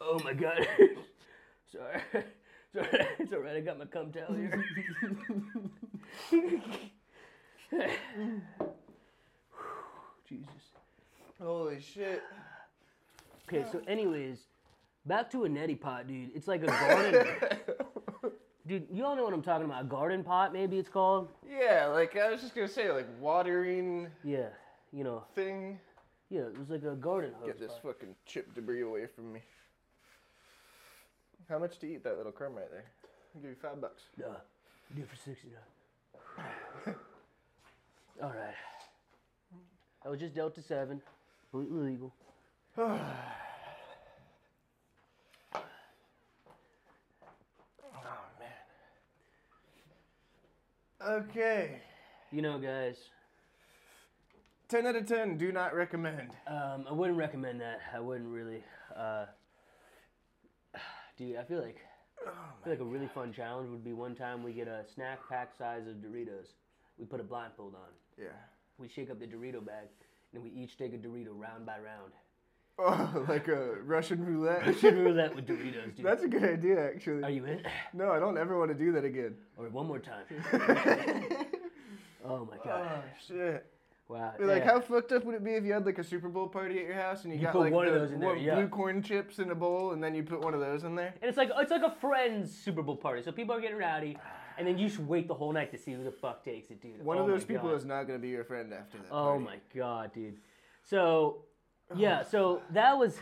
oh 0.00 0.18
my 0.24 0.34
god. 0.34 0.66
Sorry. 1.72 2.00
Sorry. 2.72 3.06
It's 3.18 3.32
alright, 3.32 3.56
I 3.56 3.60
got 3.60 3.78
my 3.78 3.86
cum 3.86 4.12
towel 4.12 4.34
here. 4.34 4.64
Jesus. 10.28 10.48
Holy 11.40 11.80
shit. 11.80 12.22
Okay, 13.48 13.64
so 13.70 13.81
anyways, 13.92 14.46
back 15.06 15.30
to 15.30 15.44
a 15.44 15.48
neti 15.48 15.78
pot, 15.78 16.08
dude. 16.08 16.30
It's 16.34 16.48
like 16.48 16.62
a 16.62 16.66
garden. 16.66 17.26
dude, 18.66 18.86
you 18.90 19.04
all 19.04 19.14
know 19.14 19.22
what 19.22 19.34
I'm 19.34 19.42
talking 19.42 19.66
about. 19.66 19.82
A 19.82 19.86
garden 19.86 20.24
pot, 20.24 20.52
maybe 20.52 20.78
it's 20.78 20.88
called. 20.88 21.28
Yeah, 21.48 21.86
like 21.86 22.16
I 22.16 22.30
was 22.30 22.40
just 22.40 22.54
gonna 22.54 22.66
say, 22.66 22.90
like 22.90 23.06
watering 23.20 24.08
Yeah, 24.24 24.48
you 24.92 25.04
know. 25.04 25.24
thing. 25.34 25.78
Yeah, 26.30 26.42
it 26.42 26.58
was 26.58 26.70
like 26.70 26.82
a 26.82 26.96
garden 26.96 27.32
hose. 27.38 27.46
Get 27.46 27.60
this 27.60 27.72
pot. 27.72 27.82
fucking 27.82 28.14
chip 28.24 28.54
debris 28.54 28.80
away 28.80 29.06
from 29.06 29.32
me. 29.32 29.40
How 31.48 31.58
much 31.58 31.78
to 31.80 31.86
eat 31.86 32.02
that 32.04 32.16
little 32.16 32.32
crumb 32.32 32.54
right 32.54 32.70
there? 32.70 32.84
I'll 33.34 33.42
give 33.42 33.50
you 33.50 33.56
five 33.60 33.80
bucks. 33.80 34.02
Duh. 34.18 34.24
Do 34.96 35.02
it 35.02 35.08
for 35.08 35.16
sixty 35.16 35.48
now. 35.48 36.94
all 38.22 38.30
right. 38.30 38.54
I 40.04 40.08
was 40.08 40.18
just 40.18 40.34
dealt 40.34 40.54
to 40.54 40.62
Seven, 40.62 41.02
completely 41.50 41.90
legal. 41.90 42.12
Okay. 51.06 51.80
You 52.30 52.42
know, 52.42 52.58
guys, 52.58 52.96
10 54.68 54.86
out 54.86 54.96
of 54.96 55.06
10, 55.06 55.36
do 55.36 55.52
not 55.52 55.74
recommend. 55.74 56.30
um, 56.46 56.86
I 56.88 56.92
wouldn't 56.92 57.18
recommend 57.18 57.60
that. 57.60 57.80
I 57.94 58.00
wouldn't 58.00 58.28
really. 58.28 58.62
Uh, 58.96 59.26
dude, 61.16 61.36
I 61.36 61.44
feel 61.44 61.60
like 61.62 61.78
Oh, 62.24 62.30
I 62.30 62.64
feel 62.64 62.72
like 62.74 62.80
a 62.80 62.84
really 62.84 63.08
fun 63.08 63.32
challenge 63.32 63.68
would 63.70 63.84
be 63.84 63.92
one 63.92 64.14
time 64.14 64.42
we 64.42 64.52
get 64.52 64.68
a 64.68 64.84
snack 64.94 65.18
pack 65.28 65.52
size 65.58 65.86
of 65.88 65.96
Doritos. 65.96 66.54
We 66.96 67.04
put 67.04 67.20
a 67.20 67.24
blindfold 67.24 67.74
on. 67.74 67.90
Yeah. 68.16 68.38
We 68.78 68.88
shake 68.88 69.10
up 69.10 69.18
the 69.18 69.26
Dorito 69.26 69.64
bag, 69.64 69.88
and 70.32 70.42
we 70.42 70.50
each 70.50 70.76
take 70.76 70.94
a 70.94 70.98
Dorito 70.98 71.30
round 71.32 71.66
by 71.66 71.78
round. 71.78 72.12
Oh, 72.78 73.24
like 73.28 73.48
a 73.48 73.74
Russian 73.84 74.24
roulette? 74.24 74.76
Should 74.78 74.94
roulette 74.96 75.34
with 75.36 75.46
Doritos, 75.46 75.94
dude. 75.96 76.04
That's 76.06 76.22
a 76.24 76.28
good 76.28 76.42
idea, 76.44 76.86
actually. 76.94 77.22
Are 77.22 77.30
you 77.30 77.44
in? 77.44 77.62
No, 77.92 78.10
I 78.10 78.18
don't 78.18 78.38
ever 78.38 78.58
want 78.58 78.70
to 78.70 78.74
do 78.76 78.92
that 78.92 79.04
again. 79.04 79.34
Or 79.56 79.68
one 79.68 79.86
more 79.86 79.98
time. 79.98 80.24
oh 82.24 82.44
my 82.46 82.56
Oh, 82.56 82.64
god. 82.64 83.02
shit. 83.26 83.66
Wow. 84.08 84.34
Like, 84.38 84.64
yeah. 84.64 84.72
how 84.72 84.80
fucked 84.80 85.12
up 85.12 85.24
would 85.24 85.34
it 85.34 85.44
be 85.44 85.52
if 85.52 85.64
you 85.64 85.72
had 85.72 85.86
like 85.86 85.98
a 85.98 86.04
Super 86.04 86.28
Bowl 86.28 86.46
party 86.48 86.78
at 86.80 86.84
your 86.86 86.94
house 86.94 87.24
and 87.24 87.32
you, 87.32 87.38
You 87.38 87.44
got 87.46 87.52
put 87.52 87.60
like 87.62 87.72
one 87.72 87.86
of 87.86 87.94
the 87.94 88.00
those 88.00 88.12
in 88.12 88.20
there, 88.20 88.36
yeah. 88.36 88.54
blue 88.56 88.68
corn 88.68 89.02
chips 89.02 89.38
in 89.38 89.50
a 89.50 89.54
bowl 89.54 89.92
and 89.92 90.02
then 90.04 90.14
you 90.14 90.22
put 90.22 90.40
one 90.42 90.52
of 90.52 90.60
those 90.60 90.84
in 90.84 90.94
there? 90.94 91.14
And 91.22 91.28
it's 91.28 91.38
like 91.38 91.50
it's 91.56 91.70
like 91.70 91.82
a 91.82 91.94
friend's 92.00 92.54
Super 92.54 92.82
Bowl 92.82 92.96
party. 92.96 93.22
So 93.22 93.32
people 93.32 93.54
are 93.54 93.60
getting 93.60 93.78
rowdy, 93.78 94.18
and 94.58 94.66
then 94.66 94.76
you 94.76 94.88
should 94.90 95.08
wait 95.08 95.28
the 95.28 95.34
whole 95.34 95.52
night 95.52 95.70
to 95.72 95.78
see 95.78 95.92
who 95.92 96.04
the 96.04 96.10
fuck 96.10 96.44
takes 96.44 96.70
it, 96.70 96.82
dude. 96.82 97.02
One 97.02 97.16
Oh 97.18 97.22
of 97.22 97.28
those 97.28 97.44
people 97.44 97.68
God. 97.70 97.76
is 97.76 97.84
not 97.86 98.02
going 98.06 98.18
to 98.18 98.22
be 98.22 98.28
your 98.28 98.44
friend 98.44 98.72
after 98.74 98.98
that. 98.98 99.06
Oh 99.10 99.24
party. 99.38 99.44
my 99.44 99.56
god, 99.74 100.12
dude. 100.12 100.36
So, 100.84 101.44
yeah, 101.96 102.22
so 102.22 102.62
that 102.70 102.96
was 102.98 103.18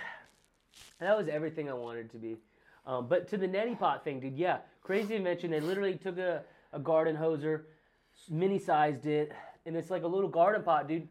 that 0.99 1.17
was 1.17 1.29
everything 1.29 1.69
I 1.69 1.75
wanted 1.75 2.11
to 2.13 2.19
be. 2.19 2.37
Um, 2.87 3.07
but 3.09 3.29
to 3.29 3.37
the 3.37 3.47
neti 3.47 3.79
pot 3.79 4.05
thing, 4.05 4.21
dude, 4.21 4.37
yeah, 4.37 4.59
crazy 4.83 5.15
invention. 5.17 5.51
They 5.51 5.61
literally 5.61 5.97
took 5.97 6.19
a, 6.19 6.43
a 6.73 6.79
garden 6.79 7.17
hoser, 7.17 7.63
mini 8.29 8.59
sized 8.59 9.07
it, 9.07 9.33
and 9.67 9.77
it's 9.77 9.91
like 9.91 10.03
a 10.03 10.07
little 10.09 10.29
garden 10.29 10.63
pot, 10.63 10.89
dude. 10.89 11.09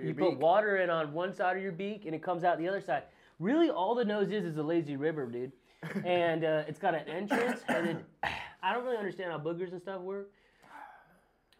You 0.00 0.14
put 0.14 0.38
water 0.38 0.76
in 0.76 0.88
on 0.88 1.12
one 1.12 1.34
side 1.34 1.56
of 1.56 1.62
your 1.62 1.72
beak, 1.72 2.06
and 2.06 2.14
it 2.14 2.22
comes 2.22 2.44
out 2.44 2.58
the 2.58 2.68
other 2.68 2.80
side. 2.80 3.04
Really, 3.40 3.70
all 3.70 3.94
the 3.94 4.04
nose 4.04 4.30
is 4.30 4.44
is 4.44 4.56
a 4.56 4.62
lazy 4.62 4.96
river, 4.96 5.26
dude. 5.26 5.52
And 6.04 6.44
uh, 6.44 6.64
it's 6.68 6.78
got 6.78 6.94
an 6.94 7.08
entrance, 7.08 7.62
and 7.68 7.86
then 7.86 8.04
I 8.62 8.74
don't 8.74 8.84
really 8.84 8.98
understand 8.98 9.32
how 9.32 9.38
boogers 9.38 9.72
and 9.72 9.80
stuff 9.80 10.02
work. 10.02 10.30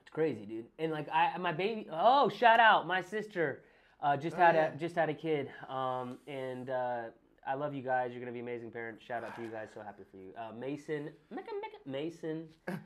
It's 0.01 0.11
crazy, 0.11 0.45
dude. 0.45 0.67
And 0.79 0.93
like 0.93 1.09
I, 1.11 1.39
my 1.39 1.53
baby. 1.53 1.87
Oh, 1.91 2.29
shout 2.29 2.61
out 2.61 2.87
my 2.87 3.01
sister. 3.01 3.63
Uh, 4.03 4.17
just 4.17 4.37
had 4.37 4.55
yeah. 4.55 4.73
a 4.73 4.77
just 4.77 4.95
had 4.95 5.09
a 5.09 5.15
kid. 5.15 5.51
Um, 5.69 6.19
and 6.27 6.71
uh, 6.71 7.03
I 7.47 7.55
love 7.55 7.75
you 7.75 7.83
guys. 7.83 8.11
You're 8.13 8.21
gonna 8.21 8.33
be 8.33 8.41
amazing 8.41 8.71
parents. 8.71 9.05
Shout 9.05 9.25
out 9.25 9.35
to 9.37 9.43
you 9.43 9.49
guys. 9.49 9.69
So 9.75 9.81
happy 9.83 10.05
for 10.11 10.17
you. 10.17 10.33
Uh, 10.39 10.53
Mason, 10.59 11.11
Mecca, 11.31 11.51
Mecca, 11.61 11.77
Mason. 11.87 12.47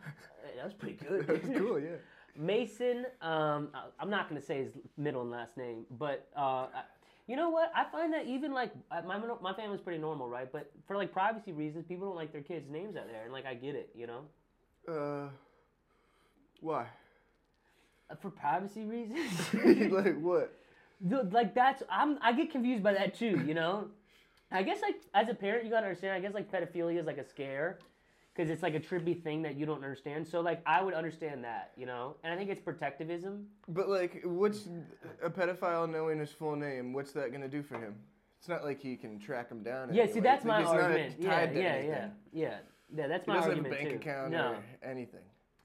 Uh, 0.45 0.57
that 0.57 0.65
was 0.67 0.75
pretty 0.75 0.95
good. 0.97 1.27
That's 1.27 1.59
cool, 1.59 1.81
yeah. 1.81 1.97
Mason, 2.37 3.07
um, 3.23 3.69
I'm 3.99 4.11
not 4.11 4.29
going 4.29 4.39
to 4.39 4.47
say 4.47 4.63
his 4.63 4.73
middle 4.99 5.23
and 5.23 5.31
last 5.31 5.57
name, 5.57 5.87
but 5.93 6.29
uh, 6.37 6.67
I- 6.75 6.83
you 7.27 7.35
know 7.37 7.49
what? 7.49 7.73
I 7.75 7.85
find 7.91 8.13
that 8.13 8.27
even 8.27 8.53
like 8.53 8.73
my 8.91 9.19
my 9.41 9.55
family's 9.55 9.81
pretty 9.81 9.99
normal, 9.99 10.29
right? 10.29 10.53
But 10.53 10.71
for 10.87 10.97
like 10.97 11.11
privacy 11.13 11.53
reasons, 11.53 11.87
people 11.87 12.07
don't 12.07 12.17
like 12.17 12.31
their 12.31 12.43
kids' 12.43 12.69
names 12.69 12.97
out 12.97 13.07
there, 13.11 13.25
and 13.25 13.33
like 13.33 13.47
I 13.47 13.55
get 13.55 13.75
it, 13.75 13.89
you 13.97 14.07
know. 14.07 14.21
Uh, 14.87 15.29
why? 16.61 16.87
Uh, 18.11 18.17
For 18.17 18.29
privacy 18.29 18.85
reasons, 18.85 19.31
like 19.91 20.21
what? 20.21 20.53
Like 21.09 21.55
that's 21.55 21.83
I'm 21.91 22.19
I 22.23 22.33
get 22.33 22.51
confused 22.51 22.83
by 22.83 22.95
that 22.95 23.15
too, 23.15 23.43
you 23.47 23.55
know. 23.55 23.89
I 24.51 24.63
guess 24.63 24.81
like 24.83 24.97
as 25.15 25.29
a 25.29 25.35
parent, 25.35 25.65
you 25.65 25.71
gotta 25.71 25.87
understand. 25.87 26.15
I 26.15 26.21
guess 26.21 26.33
like 26.35 26.51
pedophilia 26.51 26.99
is 26.99 27.07
like 27.07 27.19
a 27.19 27.25
scare, 27.25 27.79
because 28.35 28.51
it's 28.51 28.63
like 28.63 28.75
a 28.75 28.81
trippy 28.81 29.21
thing 29.21 29.43
that 29.43 29.57
you 29.57 29.67
don't 29.67 29.83
understand. 29.83 30.27
So 30.27 30.41
like 30.41 30.63
I 30.65 30.83
would 30.83 30.95
understand 30.95 31.45
that, 31.45 31.73
you 31.77 31.87
know. 31.87 32.17
And 32.25 32.33
I 32.33 32.37
think 32.37 32.51
it's 32.51 32.61
protectivism. 32.61 33.47
But 33.69 33.89
like, 33.89 34.23
what's 34.25 34.69
a 35.23 35.31
pedophile 35.31 35.91
knowing 35.91 36.19
his 36.19 36.31
full 36.31 36.57
name? 36.57 36.93
What's 36.93 37.13
that 37.13 37.33
gonna 37.33 37.49
do 37.49 37.63
for 37.63 37.79
him? 37.79 37.97
It's 38.39 38.49
not 38.49 38.65
like 38.65 38.81
he 38.81 38.97
can 38.97 39.19
track 39.19 39.51
him 39.51 39.63
down. 39.63 39.93
Yeah, 39.93 40.07
see, 40.07 40.21
that's 40.21 40.45
Like, 40.45 40.65
my 40.65 40.71
argument. 40.71 41.17
Yeah, 41.19 41.51
yeah, 41.51 41.59
yeah, 41.59 42.09
yeah, 42.33 42.59
yeah. 42.95 43.07
That's 43.07 43.27
my 43.27 43.37
argument. 43.37 43.37
He 43.37 43.37
my 43.37 43.37
doesn't 43.37 43.37
have 43.37 43.47
a 43.47 43.49
argument 43.49 43.71
bank 43.71 43.89
too. 43.89 43.97
account 43.97 44.33
no, 44.33 44.49
or 44.53 44.91
anything. 44.91 45.21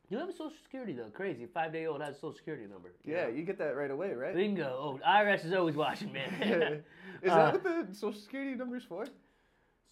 You 0.10 0.18
have 0.18 0.30
a 0.30 0.32
social 0.34 0.54
security 0.63 0.94
though. 0.94 1.10
Crazy, 1.13 1.46
five 1.46 1.72
day 1.72 1.86
old 1.86 2.01
has 2.01 2.16
a 2.16 2.20
social 2.20 2.34
security 2.36 2.66
number. 2.66 2.94
you 3.04 3.13
Yeah, 3.13 3.24
know? 3.25 3.30
you 3.30 3.44
get 3.44 3.58
that 3.60 3.75
right 3.75 3.92
away, 3.92 4.13
right? 4.13 4.34
bingo. 4.36 5.00
Oh, 5.01 5.08
IRS 5.08 5.46
is 5.46 5.54
always 5.54 5.75
watching, 5.75 6.12
man. 6.13 6.84
Is 7.22 7.32
Uh, 7.32 7.51
that 7.51 7.54
what 7.54 7.88
the 7.89 7.94
social 7.94 8.20
security 8.20 8.56
number 8.56 8.78
is 8.78 8.84
for? 8.84 9.06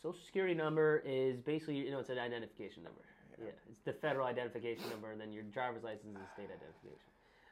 social 0.01 0.19
security 0.25 0.53
number 0.53 1.03
is 1.05 1.41
basically, 1.41 1.75
you 1.77 1.91
know, 1.91 1.99
it's 1.99 2.09
an 2.09 2.17
identification 2.19 2.83
number. 2.83 3.01
Yeah, 3.39 3.49
it's 3.69 3.81
the 3.83 3.93
federal 3.93 4.25
identification 4.27 4.89
number, 4.89 5.11
and 5.11 5.19
then 5.19 5.31
your 5.33 5.43
driver's 5.43 5.83
license 5.83 6.05
is 6.07 6.13
the 6.13 6.27
state 6.33 6.49
identification. 6.49 7.11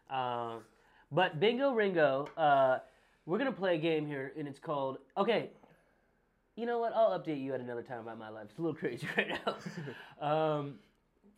Uh, 0.09 0.59
but 1.11 1.39
bingo 1.39 1.73
ringo, 1.73 2.27
uh, 2.37 2.79
we're 3.25 3.37
gonna 3.37 3.51
play 3.51 3.75
a 3.75 3.77
game 3.79 4.07
here, 4.07 4.31
and 4.37 4.47
it's 4.47 4.59
called. 4.59 4.97
Okay, 5.17 5.49
you 6.55 6.65
know 6.65 6.79
what? 6.79 6.93
I'll 6.93 7.19
update 7.19 7.41
you 7.41 7.53
at 7.53 7.59
another 7.59 7.83
time 7.83 7.99
about 7.99 8.17
my 8.17 8.29
life. 8.29 8.45
It's 8.49 8.57
a 8.57 8.61
little 8.61 8.75
crazy 8.79 9.07
right 9.17 9.27
now. 9.45 10.25
um, 10.27 10.75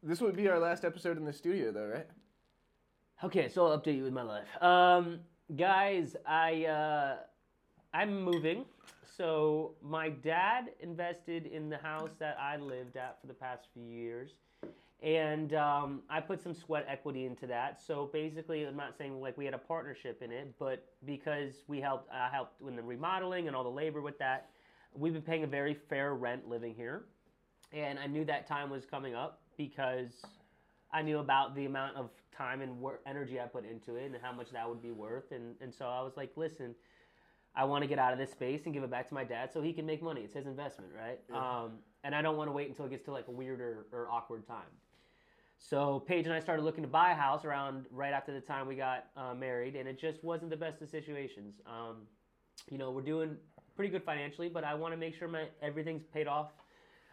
This 0.03 0.21
would 0.21 0.35
be 0.35 0.47
our 0.47 0.59
last 0.59 0.85
episode 0.85 1.17
in 1.17 1.25
the 1.25 1.33
studio, 1.33 1.71
though, 1.71 1.87
right? 1.87 2.07
Okay, 3.23 3.49
so 3.49 3.65
I'll 3.65 3.79
update 3.79 3.97
you 3.97 4.03
with 4.03 4.13
my 4.13 4.21
life. 4.21 4.47
Um, 4.61 5.21
guys, 5.55 6.15
I 6.25 6.65
uh, 6.65 7.15
I'm 7.93 8.21
moving. 8.21 8.65
So 9.17 9.73
my 9.81 10.09
dad 10.09 10.65
invested 10.79 11.47
in 11.47 11.69
the 11.69 11.77
house 11.77 12.11
that 12.19 12.37
I 12.39 12.57
lived 12.57 12.95
at 12.95 13.19
for 13.19 13.25
the 13.25 13.33
past 13.33 13.69
few 13.73 13.85
years, 13.85 14.33
and 15.01 15.55
um, 15.55 16.03
I 16.11 16.19
put 16.21 16.43
some 16.43 16.53
sweat 16.53 16.85
equity 16.87 17.25
into 17.25 17.47
that. 17.47 17.81
So 17.81 18.11
basically, 18.13 18.63
I'm 18.65 18.77
not 18.77 18.95
saying 18.95 19.19
like 19.19 19.35
we 19.35 19.45
had 19.45 19.55
a 19.55 19.59
partnership 19.59 20.21
in 20.21 20.31
it, 20.31 20.53
but 20.59 20.85
because 21.05 21.63
we 21.67 21.81
helped, 21.81 22.11
I 22.13 22.29
helped 22.31 22.61
in 22.61 22.75
the 22.75 22.83
remodeling 22.83 23.47
and 23.47 23.55
all 23.55 23.63
the 23.63 23.69
labor 23.69 24.01
with 24.01 24.19
that. 24.19 24.51
We've 24.93 25.13
been 25.13 25.23
paying 25.23 25.43
a 25.43 25.47
very 25.47 25.73
fair 25.73 26.13
rent 26.13 26.47
living 26.47 26.75
here, 26.75 27.05
and 27.73 27.97
I 27.97 28.05
knew 28.05 28.23
that 28.25 28.45
time 28.45 28.69
was 28.69 28.85
coming 28.85 29.15
up 29.15 29.41
because 29.57 30.11
I 30.91 31.01
knew 31.01 31.19
about 31.19 31.55
the 31.55 31.65
amount 31.65 31.97
of 31.97 32.09
time 32.35 32.61
and 32.61 32.79
work, 32.79 33.01
energy 33.05 33.39
I 33.39 33.45
put 33.45 33.65
into 33.65 33.95
it 33.95 34.05
and 34.05 34.15
how 34.21 34.31
much 34.31 34.51
that 34.51 34.67
would 34.67 34.81
be 34.81 34.91
worth. 34.91 35.31
And, 35.31 35.55
and 35.59 35.73
so 35.73 35.85
I 35.85 36.01
was 36.01 36.13
like, 36.15 36.31
listen, 36.35 36.75
I 37.55 37.65
want 37.65 37.81
to 37.81 37.87
get 37.87 37.97
out 37.97 38.13
of 38.13 38.19
this 38.19 38.31
space 38.31 38.61
and 38.65 38.73
give 38.73 38.83
it 38.83 38.91
back 38.91 39.07
to 39.09 39.15
my 39.15 39.23
dad 39.23 39.51
so 39.51 39.61
he 39.61 39.73
can 39.73 39.85
make 39.85 40.01
money. 40.03 40.21
It's 40.21 40.35
his 40.35 40.45
investment, 40.45 40.91
right? 40.95 41.19
Um, 41.63 41.71
and 42.03 42.13
I 42.13 42.21
don't 42.21 42.37
want 42.37 42.47
to 42.49 42.51
wait 42.51 42.69
until 42.69 42.85
it 42.85 42.91
gets 42.91 43.03
to 43.05 43.11
like 43.11 43.27
a 43.27 43.31
weirder 43.31 43.87
or 43.91 44.07
awkward 44.09 44.47
time. 44.47 44.69
So 45.59 46.03
Paige 46.07 46.25
and 46.27 46.35
I 46.35 46.39
started 46.39 46.61
looking 46.61 46.83
to 46.83 46.87
buy 46.87 47.11
a 47.11 47.15
house 47.15 47.43
around 47.43 47.85
right 47.89 48.13
after 48.13 48.31
the 48.31 48.39
time 48.39 48.67
we 48.67 48.75
got 48.75 49.05
uh, 49.17 49.33
married, 49.33 49.75
and 49.75 49.89
it 49.89 49.99
just 49.99 50.23
wasn't 50.23 50.51
the 50.51 50.57
best 50.57 50.83
of 50.83 50.89
situations. 50.89 51.55
Um, 51.65 52.03
you 52.69 52.77
know, 52.77 52.91
we're 52.91 53.01
doing 53.01 53.35
pretty 53.75 53.91
good 53.91 54.03
financially, 54.03 54.49
but 54.49 54.63
I 54.63 54.75
want 54.75 54.93
to 54.93 54.97
make 54.97 55.15
sure 55.15 55.27
my 55.27 55.45
everything's 55.63 56.03
paid 56.03 56.27
off 56.27 56.51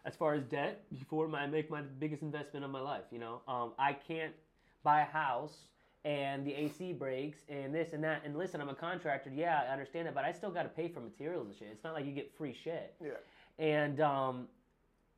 as 0.05 0.15
far 0.15 0.35
as 0.35 0.45
debt 0.45 0.85
before 0.93 1.35
I 1.35 1.47
make 1.47 1.71
my 1.71 1.83
biggest 1.83 2.23
investment 2.23 2.65
of 2.65 2.71
my 2.71 2.81
life. 2.81 3.05
You 3.11 3.19
know, 3.19 3.41
um, 3.49 3.73
I 3.79 3.95
can't 3.95 4.35
buy 4.83 5.01
a 5.01 5.07
house 5.07 5.57
and 6.05 6.47
the 6.47 6.53
AC 6.55 6.93
breaks 6.93 7.39
and 7.49 7.75
this 7.75 7.95
and 7.95 8.05
that. 8.05 8.23
And 8.25 8.37
listen, 8.37 8.61
I'm 8.61 8.69
a 8.69 8.75
contractor. 8.75 9.31
Yeah, 9.35 9.63
I 9.67 9.73
understand 9.73 10.07
that, 10.07 10.15
but 10.15 10.25
I 10.25 10.33
still 10.33 10.51
got 10.51 10.65
to 10.65 10.69
pay 10.69 10.89
for 10.89 11.01
materials 11.01 11.47
and 11.49 11.57
shit. 11.57 11.69
It's 11.73 11.85
not 11.85 11.95
like 11.95 12.05
you 12.05 12.13
get 12.13 12.31
free 12.37 12.55
shit. 12.55 12.95
Yeah. 13.03 13.13
And 13.59 14.01
um, 14.01 14.49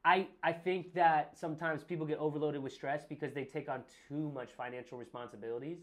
I 0.04 0.28
I 0.44 0.52
think 0.52 0.94
that 0.94 1.36
sometimes 1.36 1.82
people 1.82 2.06
get 2.06 2.18
overloaded 2.18 2.62
with 2.62 2.72
stress 2.72 3.04
because 3.08 3.32
they 3.32 3.44
take 3.44 3.68
on 3.68 3.82
too 4.08 4.30
much 4.32 4.50
financial 4.56 4.98
responsibilities. 4.98 5.78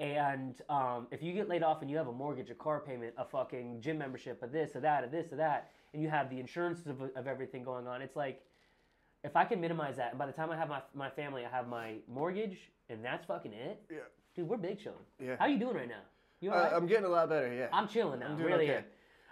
And 0.00 0.60
um, 0.68 1.08
if 1.10 1.22
you 1.22 1.32
get 1.32 1.48
laid 1.48 1.62
off 1.64 1.82
and 1.82 1.90
you 1.90 1.96
have 1.96 2.06
a 2.06 2.12
mortgage, 2.12 2.50
a 2.50 2.54
car 2.54 2.78
payment, 2.78 3.14
a 3.18 3.24
fucking 3.24 3.80
gym 3.80 3.98
membership, 3.98 4.40
a 4.42 4.46
this, 4.46 4.76
a 4.76 4.80
that, 4.80 5.02
a 5.02 5.08
this, 5.08 5.32
a 5.32 5.36
that, 5.36 5.70
and 5.92 6.02
you 6.02 6.08
have 6.08 6.30
the 6.30 6.38
insurance 6.38 6.86
of, 6.86 7.00
of 7.16 7.26
everything 7.26 7.64
going 7.64 7.86
on, 7.86 8.02
it's 8.02 8.16
like 8.16 8.42
if 9.24 9.36
I 9.36 9.44
can 9.44 9.60
minimize 9.60 9.96
that, 9.96 10.10
and 10.10 10.18
by 10.18 10.26
the 10.26 10.32
time 10.32 10.50
I 10.50 10.56
have 10.56 10.68
my, 10.68 10.80
my 10.94 11.10
family, 11.10 11.44
I 11.44 11.50
have 11.50 11.68
my 11.68 11.94
mortgage, 12.08 12.70
and 12.88 13.04
that's 13.04 13.26
fucking 13.26 13.52
it. 13.52 13.82
Yeah. 13.90 13.98
Dude, 14.36 14.48
we're 14.48 14.56
big 14.56 14.78
chilling. 14.78 14.98
Yeah. 15.20 15.36
How 15.38 15.46
you 15.46 15.58
doing 15.58 15.74
right 15.74 15.88
now? 15.88 16.02
You 16.40 16.52
Uh? 16.52 16.70
I'm 16.72 16.86
getting 16.86 17.04
a 17.04 17.08
lot 17.08 17.28
better, 17.28 17.52
yeah. 17.52 17.66
I'm 17.72 17.88
chilling 17.88 18.20
now. 18.20 18.26
I'm 18.26 18.36
doing 18.36 18.52
really 18.52 18.70
okay. 18.70 18.78
am. 18.78 18.84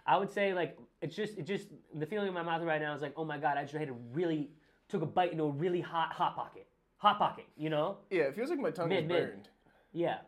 I 0.07 0.17
would 0.17 0.33
say 0.33 0.55
like 0.55 0.79
it's 1.03 1.15
just 1.17 1.37
it 1.37 1.47
just 1.47 1.69
the 1.95 2.07
feeling 2.07 2.29
in 2.29 2.35
my 2.35 2.43
mouth 2.43 2.63
right 2.63 2.81
now 2.81 2.95
is 2.95 3.03
like 3.03 3.13
oh 3.17 3.25
my 3.25 3.39
god 3.39 3.59
I 3.59 3.63
just 3.63 3.75
had 3.75 3.89
a 3.89 3.95
really 4.13 4.51
took 4.89 5.03
a 5.03 5.07
bite 5.07 5.33
into 5.33 5.45
a 5.45 5.51
really 5.51 5.81
hot 5.81 6.13
hot 6.13 6.37
pocket 6.37 6.67
hot 6.99 7.19
pocket 7.19 7.47
you 7.57 7.71
know 7.71 7.99
yeah, 8.11 8.23
it 8.23 8.37
feels 8.37 8.51
like 8.51 8.61
my 8.61 8.71
tongue 8.71 8.89
Mid, 8.89 9.05
is 9.05 9.09
mid. 9.09 9.27
burned. 9.27 9.49
yeah 9.93 10.19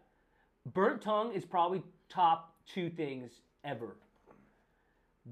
burnt 0.75 1.01
tongue 1.01 1.33
is 1.33 1.45
probably 1.45 1.83
top 2.09 2.55
two 2.67 2.91
things 2.91 3.41
ever. 3.65 3.97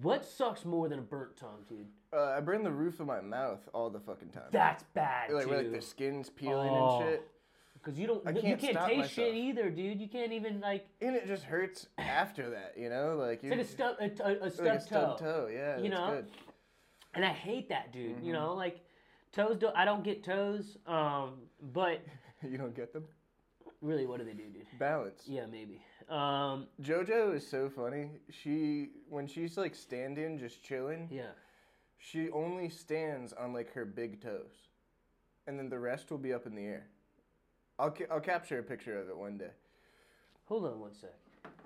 What 0.02 0.24
sucks 0.24 0.64
more 0.64 0.88
than 0.88 0.98
a 0.98 1.02
burnt 1.02 1.36
tongue, 1.36 1.64
dude? 1.68 1.86
Uh, 2.12 2.34
I 2.36 2.40
burn 2.40 2.62
the 2.62 2.70
roof 2.70 3.00
of 3.00 3.06
my 3.06 3.20
mouth 3.20 3.60
all 3.72 3.90
the 3.90 4.00
fucking 4.00 4.28
time. 4.30 4.44
That's 4.52 4.82
bad, 4.94 5.30
like, 5.32 5.46
where, 5.46 5.62
like 5.62 5.72
the 5.72 5.80
skin's 5.82 6.28
peeling 6.30 6.70
Oh. 6.70 7.00
and 7.00 7.08
shit. 7.08 7.28
Because 7.74 7.98
you 7.98 8.06
don't, 8.08 8.26
I 8.26 8.30
you 8.30 8.40
can't 8.42 8.60
can't 8.60 8.76
stop 8.76 8.88
taste 8.88 9.12
shit 9.12 9.32
myself. 9.32 9.44
either, 9.44 9.70
dude. 9.70 10.00
You 10.00 10.08
can't 10.08 10.32
even 10.32 10.60
like. 10.60 10.86
And 11.00 11.14
it 11.14 11.26
just 11.26 11.44
hurts 11.44 11.86
after 11.98 12.50
that, 12.50 12.74
you 12.76 12.88
know? 12.88 13.16
Like, 13.16 13.44
It's 13.44 13.50
like 13.50 13.60
a 13.60 13.64
stub, 13.64 13.96
a, 14.00 14.04
a, 14.04 14.32
a 14.32 14.50
like 14.64 14.78
a 14.78 14.80
stubbed 14.80 15.18
toe. 15.20 15.48
Yeah, 15.52 15.76
You 15.78 15.90
that's 15.90 16.00
know? 16.00 16.10
good. 16.16 16.26
and 17.14 17.24
I 17.24 17.28
hate 17.32 17.68
that, 17.68 17.92
dude. 17.92 18.16
Mm-hmm. 18.16 18.26
You 18.26 18.32
know, 18.32 18.54
like 18.54 18.80
toes. 19.32 19.56
Do, 19.58 19.68
I 19.74 19.84
don't 19.84 20.02
get 20.02 20.24
toes. 20.24 20.76
Um, 20.86 21.34
but 21.72 22.00
You 22.42 22.58
don't 22.58 22.74
get 22.74 22.92
them? 22.92 23.04
really, 23.80 24.06
what 24.06 24.18
do 24.18 24.24
they 24.24 24.32
do, 24.34 24.48
dude? 24.48 24.66
Balance. 24.80 25.22
Yeah, 25.26 25.46
maybe. 25.46 25.80
Um, 26.08 26.68
JoJo 26.82 27.34
is 27.34 27.46
so 27.46 27.68
funny. 27.68 28.10
She 28.30 28.90
when 29.08 29.26
she's 29.26 29.56
like 29.56 29.74
standing, 29.74 30.38
just 30.38 30.62
chilling, 30.62 31.08
yeah. 31.10 31.32
she 31.98 32.30
only 32.30 32.68
stands 32.68 33.32
on 33.32 33.52
like 33.52 33.72
her 33.72 33.84
big 33.84 34.22
toes, 34.22 34.68
and 35.46 35.58
then 35.58 35.68
the 35.68 35.78
rest 35.78 36.10
will 36.10 36.18
be 36.18 36.32
up 36.32 36.46
in 36.46 36.54
the 36.54 36.64
air. 36.64 36.86
I'll 37.78 37.90
ca- 37.90 38.06
I'll 38.10 38.20
capture 38.20 38.58
a 38.58 38.62
picture 38.62 38.98
of 38.98 39.08
it 39.08 39.16
one 39.16 39.36
day. 39.36 39.50
Hold 40.46 40.64
on 40.66 40.78
one 40.80 40.94
sec. 40.94 41.10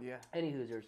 Yeah. 0.03 0.17
Any 0.33 0.53
Hoosers. 0.53 0.85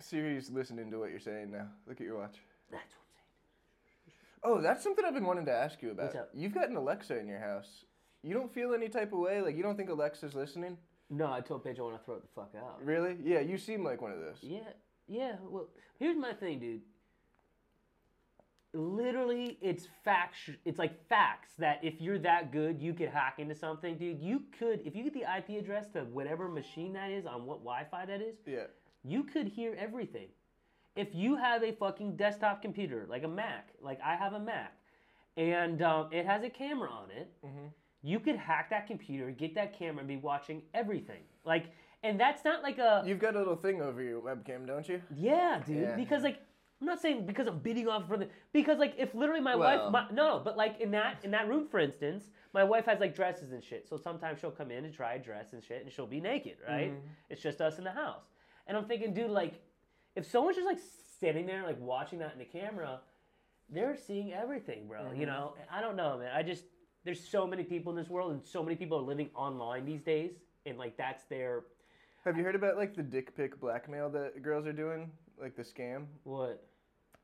Siri's 0.00 0.50
listening 0.50 0.90
to 0.90 0.98
what 0.98 1.10
you're 1.10 1.20
saying 1.20 1.50
now. 1.52 1.68
Look 1.86 2.00
at 2.00 2.06
your 2.06 2.18
watch. 2.18 2.36
That's 2.70 2.82
what 2.82 3.06
I'm 3.06 4.52
saying. 4.52 4.58
Oh, 4.58 4.60
that's 4.60 4.82
something 4.82 5.04
I've 5.04 5.14
been 5.14 5.24
wanting 5.24 5.46
to 5.46 5.52
ask 5.52 5.80
you 5.80 5.92
about. 5.92 6.06
What's 6.06 6.16
up? 6.16 6.30
You've 6.34 6.52
got 6.52 6.68
an 6.68 6.76
Alexa 6.76 7.18
in 7.18 7.28
your 7.28 7.38
house. 7.38 7.84
You 8.22 8.34
don't 8.34 8.52
feel 8.52 8.74
any 8.74 8.88
type 8.88 9.12
of 9.12 9.20
way? 9.20 9.40
Like 9.40 9.56
you 9.56 9.62
don't 9.62 9.76
think 9.76 9.88
Alexa's 9.88 10.34
listening? 10.34 10.76
No, 11.08 11.30
I 11.32 11.40
told 11.40 11.62
Paige 11.64 11.78
I 11.78 11.82
want 11.82 11.98
to 11.98 12.04
throw 12.04 12.14
it 12.16 12.22
the 12.22 12.28
fuck 12.34 12.52
out. 12.56 12.84
Really? 12.84 13.16
Yeah, 13.22 13.40
you 13.40 13.58
seem 13.58 13.84
like 13.84 14.02
one 14.02 14.12
of 14.12 14.18
those. 14.20 14.38
Yeah, 14.42 14.58
yeah. 15.06 15.36
Well, 15.48 15.68
here's 15.98 16.16
my 16.16 16.32
thing, 16.32 16.58
dude. 16.58 16.80
Literally, 18.74 19.56
it's 19.62 19.86
facts. 20.04 20.50
It's 20.66 20.78
like 20.78 21.08
facts 21.08 21.50
that 21.58 21.80
if 21.82 22.00
you're 22.00 22.18
that 22.18 22.52
good, 22.52 22.82
you 22.82 22.92
could 22.92 23.08
hack 23.08 23.36
into 23.38 23.54
something, 23.54 23.96
dude. 23.96 24.20
You 24.20 24.42
could, 24.58 24.80
if 24.84 24.94
you 24.94 25.02
get 25.04 25.14
the 25.14 25.22
IP 25.22 25.58
address 25.62 25.86
to 25.94 26.00
whatever 26.00 26.48
machine 26.48 26.92
that 26.92 27.10
is 27.10 27.24
on 27.24 27.46
what 27.46 27.60
Wi-Fi 27.60 28.04
that 28.04 28.20
is, 28.20 28.36
Yeah. 28.44 28.64
you 29.02 29.22
could 29.24 29.46
hear 29.48 29.74
everything. 29.78 30.28
If 30.94 31.14
you 31.14 31.36
have 31.36 31.62
a 31.62 31.72
fucking 31.72 32.16
desktop 32.16 32.60
computer, 32.60 33.06
like 33.08 33.22
a 33.22 33.28
Mac, 33.28 33.68
like 33.80 33.98
I 34.04 34.14
have 34.16 34.34
a 34.34 34.40
Mac, 34.40 34.76
and 35.38 35.80
um, 35.82 36.08
it 36.12 36.26
has 36.26 36.42
a 36.42 36.50
camera 36.50 36.90
on 36.90 37.10
it, 37.10 37.32
you 38.02 38.20
could 38.20 38.36
hack 38.36 38.70
that 38.70 38.86
computer, 38.86 39.30
get 39.30 39.54
that 39.54 39.76
camera, 39.78 40.00
and 40.00 40.08
be 40.08 40.16
watching 40.16 40.62
everything. 40.74 41.22
Like, 41.44 41.66
and 42.02 42.18
that's 42.20 42.44
not 42.44 42.62
like 42.62 42.78
a 42.78 43.02
You've 43.06 43.18
got 43.18 43.34
a 43.34 43.38
little 43.38 43.56
thing 43.56 43.80
over 43.82 44.02
your 44.02 44.20
webcam, 44.20 44.66
don't 44.66 44.88
you? 44.88 45.02
yeah, 45.14 45.60
dude. 45.66 45.76
Yeah. 45.82 45.96
Because 45.96 46.22
like 46.22 46.38
I'm 46.80 46.86
not 46.86 47.00
saying 47.00 47.24
because 47.26 47.46
I'm 47.46 47.58
beating 47.60 47.88
off 47.88 48.06
for 48.06 48.18
the 48.18 48.28
because 48.52 48.78
like 48.78 48.94
if 48.98 49.14
literally 49.14 49.40
my 49.40 49.56
Well- 49.56 49.84
wife 49.84 49.92
my, 49.92 50.14
no 50.14 50.40
but 50.44 50.56
like 50.58 50.78
in 50.80 50.90
that 50.90 51.18
in 51.24 51.30
that 51.30 51.48
room 51.48 51.66
for 51.66 51.80
instance 51.80 52.24
my 52.52 52.62
wife 52.64 52.84
has 52.84 53.00
like 53.00 53.14
dresses 53.16 53.52
and 53.52 53.64
shit 53.64 53.88
so 53.88 53.96
sometimes 53.96 54.40
she'll 54.40 54.50
come 54.50 54.70
in 54.70 54.84
and 54.84 54.92
try 54.92 55.14
a 55.14 55.18
dress 55.18 55.54
and 55.54 55.64
shit 55.64 55.82
and 55.82 55.90
she'll 55.90 56.06
be 56.06 56.20
naked 56.20 56.56
right 56.68 56.90
Mm-hmm. 56.90 57.06
it's 57.30 57.40
just 57.40 57.62
us 57.62 57.78
in 57.78 57.84
the 57.84 57.92
house 57.92 58.24
and 58.66 58.76
I'm 58.76 58.84
thinking 58.84 59.14
dude 59.14 59.30
like 59.30 59.54
if 60.16 60.26
someone's 60.30 60.56
just 60.56 60.66
like 60.66 60.78
sitting 61.18 61.46
there 61.46 61.62
like 61.64 61.80
watching 61.80 62.18
that 62.18 62.34
in 62.34 62.38
the 62.38 62.44
camera 62.44 63.00
they're 63.70 63.96
seeing 63.96 64.34
everything 64.34 64.86
bro 64.86 65.00
Mm-hmm. 65.04 65.20
you 65.20 65.26
know 65.26 65.54
I 65.72 65.80
don't 65.80 65.96
know 65.96 66.18
man 66.18 66.30
I 66.36 66.42
just 66.42 66.64
there's 67.06 67.26
so 67.26 67.46
many 67.46 67.62
people 67.62 67.92
in 67.92 67.96
this 67.96 68.10
world 68.10 68.32
and 68.32 68.44
so 68.44 68.62
many 68.62 68.76
people 68.76 68.98
are 68.98 69.02
living 69.02 69.30
online 69.34 69.86
these 69.86 70.02
days 70.02 70.32
and 70.66 70.76
like 70.76 70.96
that's 70.96 71.24
their 71.24 71.62
Have 72.24 72.36
you 72.36 72.42
heard 72.42 72.56
about 72.56 72.76
like 72.76 72.94
the 72.94 73.02
dick 73.02 73.34
pic 73.36 73.58
blackmail 73.60 74.10
that 74.10 74.42
girls 74.42 74.66
are 74.66 74.72
doing, 74.72 75.10
like 75.40 75.56
the 75.56 75.62
scam? 75.62 76.06
what 76.24 76.66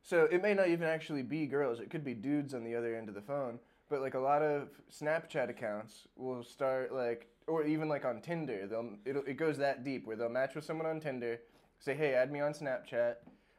So 0.02 0.28
it 0.30 0.40
may 0.40 0.54
not 0.54 0.68
even 0.68 0.86
actually 0.86 1.22
be 1.22 1.46
girls. 1.46 1.80
It 1.80 1.90
could 1.90 2.04
be 2.04 2.14
dudes 2.14 2.54
on 2.54 2.64
the 2.64 2.74
other 2.76 2.96
end 2.96 3.08
of 3.08 3.14
the 3.16 3.20
phone. 3.20 3.58
But 3.90 4.00
like 4.00 4.14
a 4.14 4.20
lot 4.20 4.40
of 4.40 4.68
Snapchat 4.90 5.50
accounts 5.50 6.06
will 6.16 6.44
start 6.44 6.94
like, 6.94 7.26
or 7.46 7.64
even 7.64 7.88
like 7.88 8.04
on 8.04 8.22
Tinder, 8.22 8.66
they'll 8.68 8.94
it'll, 9.04 9.24
it 9.24 9.36
goes 9.36 9.58
that 9.58 9.84
deep 9.84 10.06
where 10.06 10.16
they'll 10.16 10.30
match 10.30 10.54
with 10.54 10.64
someone 10.64 10.86
on 10.86 11.00
Tinder, 11.00 11.40
say, 11.80 11.94
"Hey, 11.94 12.14
add 12.14 12.30
me 12.32 12.40
on 12.40 12.52
Snapchat," 12.52 13.16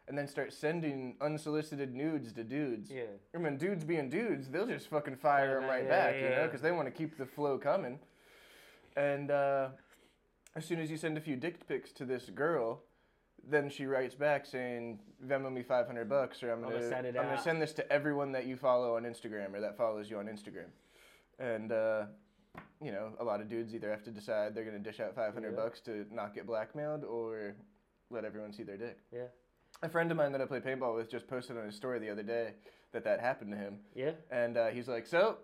and 0.08 0.18
then 0.18 0.28
start 0.28 0.52
sending 0.52 1.16
unsolicited 1.22 1.94
nudes 1.96 2.34
to 2.34 2.44
dudes. 2.44 2.92
yeah 2.92 3.04
I 3.34 3.38
mean, 3.38 3.58
dudes 3.58 3.84
being 3.86 4.10
dudes, 4.10 4.50
they'll 4.50 4.68
just 4.68 4.90
fucking 4.90 5.16
fire 5.16 5.60
them 5.60 5.70
right 5.70 5.84
yeah, 5.86 5.90
back, 5.90 6.16
you 6.16 6.30
know, 6.30 6.46
because 6.46 6.62
they 6.62 6.72
want 6.72 6.88
to 6.88 6.92
keep 6.92 7.18
the 7.18 7.26
flow 7.26 7.58
coming. 7.58 8.00
And 8.96 9.32
uh, 9.32 9.70
as 10.56 10.66
soon 10.66 10.80
as 10.80 10.92
you 10.92 10.98
send 10.98 11.18
a 11.18 11.22
few 11.22 11.36
dick 11.36 11.68
pics 11.68 11.92
to 11.94 12.06
this 12.06 12.30
girl, 12.30 12.84
then 13.50 13.70
she 13.70 13.86
writes 13.86 14.16
back 14.16 14.46
saying, 14.46 15.00
"Venmo 15.26 15.52
me 15.52 15.64
five 15.64 15.88
hundred 15.88 16.08
bucks, 16.10 16.44
or 16.44 16.52
I'm 16.52 16.60
I'm 16.60 16.64
gonna, 16.70 16.76
gonna 16.76 16.90
send 16.90 17.08
I'm 17.08 17.26
gonna 17.26 17.42
send 17.42 17.62
this 17.62 17.74
to 17.74 17.92
everyone 17.92 18.32
that 18.34 18.46
you 18.46 18.56
follow 18.56 18.96
on 18.96 19.04
Instagram 19.04 19.54
or 19.54 19.62
that 19.62 19.78
follows 19.78 20.10
you 20.10 20.18
on 20.20 20.28
Instagram." 20.28 20.70
And 21.40 21.72
uh, 21.72 22.06
you 22.82 22.92
know, 22.92 23.14
a 23.20 23.24
lot 23.24 23.42
of 23.42 23.50
dudes 23.50 23.74
either 23.74 23.90
have 23.90 24.04
to 24.04 24.12
decide 24.12 24.54
they're 24.54 24.64
gonna 24.64 24.80
dish 24.80 25.00
out 25.00 25.16
five 25.16 25.34
hundred 25.34 25.52
Yeah. 25.58 25.64
bucks 25.64 25.82
to 25.82 26.06
not 26.12 26.34
get 26.36 26.46
blackmailed, 26.46 27.04
or 27.04 27.56
let 28.12 28.24
everyone 28.26 28.54
see 28.54 28.64
their 28.64 28.78
dick. 28.78 29.00
yeah 29.12 29.24
A 29.84 29.90
friend 29.90 30.10
of 30.12 30.18
mine 30.18 30.32
that 30.32 30.40
I 30.42 30.46
play 30.46 30.62
paintball 30.62 30.96
with 30.96 31.12
just 31.12 31.28
posted 31.28 31.58
on 31.58 31.66
his 31.66 31.76
story 31.76 32.00
the 32.00 32.10
other 32.10 32.24
day 32.24 32.54
that 32.94 33.04
that 33.04 33.20
happened 33.20 33.52
to 33.52 33.58
him. 33.58 33.80
yeah 33.94 34.12
And 34.32 34.56
uh, 34.56 34.68
he's 34.68 34.88
like, 34.88 35.06
so, 35.06 35.40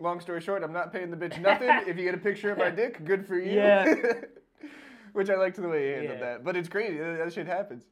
long 0.00 0.20
story 0.20 0.40
short, 0.40 0.64
I'm 0.64 0.72
not 0.72 0.92
paying 0.92 1.12
the 1.12 1.16
bitch 1.16 1.40
nothing. 1.40 1.68
if 1.86 1.96
you 1.96 2.02
get 2.04 2.14
a 2.14 2.18
picture 2.18 2.50
of 2.50 2.58
my 2.58 2.70
dick, 2.70 3.04
good 3.04 3.24
for 3.24 3.38
you. 3.38 3.52
Yeah. 3.52 3.94
Which 5.12 5.30
I 5.30 5.36
liked 5.36 5.56
the 5.62 5.68
way 5.68 5.86
he 5.86 5.92
handled 5.92 6.18
Yeah. 6.18 6.24
that. 6.26 6.44
But 6.44 6.56
it's 6.56 6.68
crazy. 6.68 6.98
That, 6.98 7.18
that 7.24 7.32
shit 7.32 7.46
happens. 7.46 7.84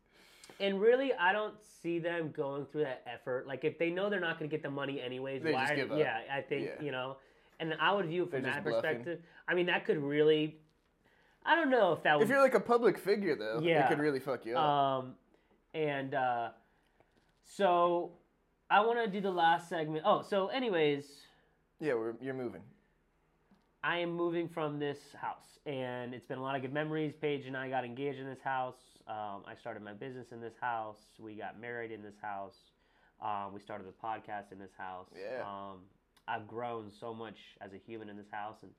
And 0.59 0.81
really, 0.81 1.13
I 1.15 1.33
don't 1.33 1.55
see 1.83 2.01
them 2.01 2.33
going 2.37 2.67
through 2.67 2.83
that 2.83 3.03
effort. 3.07 3.47
Like, 3.47 3.63
if 3.65 3.79
they 3.79 3.91
know 3.91 4.11
they're 4.11 4.19
not 4.19 4.41
going 4.41 4.51
to 4.51 4.55
get 4.57 4.65
the 4.65 4.71
money 4.71 5.01
anyways, 5.01 5.43
They 5.45 5.53
why? 5.53 5.61
just 5.61 5.73
are- 5.73 5.77
give 5.77 5.93
up. 5.93 5.99
Yeah, 6.01 6.19
I 6.33 6.41
think 6.41 6.67
Yeah. 6.67 6.85
you 6.85 6.91
know. 6.91 7.17
And 7.61 7.75
I 7.81 7.93
would 7.93 8.07
view 8.07 8.25
it 8.25 8.31
from 8.33 8.43
They're 8.43 8.53
that 8.53 8.65
perspective. 8.65 9.21
I 9.47 9.55
mean, 9.55 9.67
that 9.67 9.87
could 9.87 9.99
really. 9.99 10.57
I 11.45 11.55
don't 11.55 11.71
know 11.71 11.93
if 11.93 12.03
that 12.03 12.19
would. 12.19 12.25
If 12.25 12.29
you're 12.29 12.43
like 12.43 12.55
a 12.55 12.61
public 12.61 12.99
figure, 12.99 13.37
though, 13.37 13.61
Yeah. 13.63 13.85
it 13.87 13.89
could 13.89 14.01
really 14.01 14.19
fuck 14.19 14.45
you 14.45 14.57
up. 14.57 14.65
Um, 14.65 15.15
and 15.77 16.15
uh, 16.15 16.49
so 17.45 18.13
I 18.71 18.81
want 18.81 18.99
to 19.05 19.11
do 19.11 19.21
the 19.21 19.31
last 19.31 19.69
segment. 19.69 20.05
Oh, 20.07 20.23
so 20.23 20.49
anyways, 20.49 21.05
yeah, 21.81 21.95
we're, 21.95 22.15
you're 22.21 22.35
moving. 22.35 22.63
I 23.85 23.99
am 23.99 24.13
moving 24.13 24.49
from 24.49 24.79
this 24.79 24.99
house, 25.21 25.59
and 25.67 26.15
it's 26.15 26.27
been 26.27 26.39
a 26.39 26.43
lot 26.43 26.57
of 26.57 26.63
good 26.63 26.73
memories. 26.73 27.13
Paige 27.21 27.47
and 27.47 27.57
I 27.57 27.69
got 27.69 27.85
engaged 27.85 28.19
in 28.19 28.27
this 28.27 28.41
house. 28.43 28.79
Um, 29.07 29.45
I 29.47 29.55
started 29.61 29.83
my 29.83 29.93
business 29.93 30.33
in 30.33 30.41
this 30.41 30.55
house. 30.61 30.99
We 31.19 31.35
got 31.35 31.61
married 31.61 31.93
in 31.93 32.03
this 32.03 32.17
house. 32.21 32.57
Um, 33.23 33.53
we 33.53 33.61
started 33.61 33.87
the 33.87 33.93
podcast 33.93 34.51
in 34.51 34.59
this 34.59 34.73
house. 34.77 35.09
Yeah. 35.15 35.43
Um, 35.43 35.81
I've 36.27 36.49
grown 36.49 36.91
so 36.91 37.15
much 37.15 37.37
as 37.61 37.73
a 37.75 37.79
human 37.79 38.09
in 38.09 38.17
this 38.17 38.31
house, 38.33 38.57
and 38.63 38.73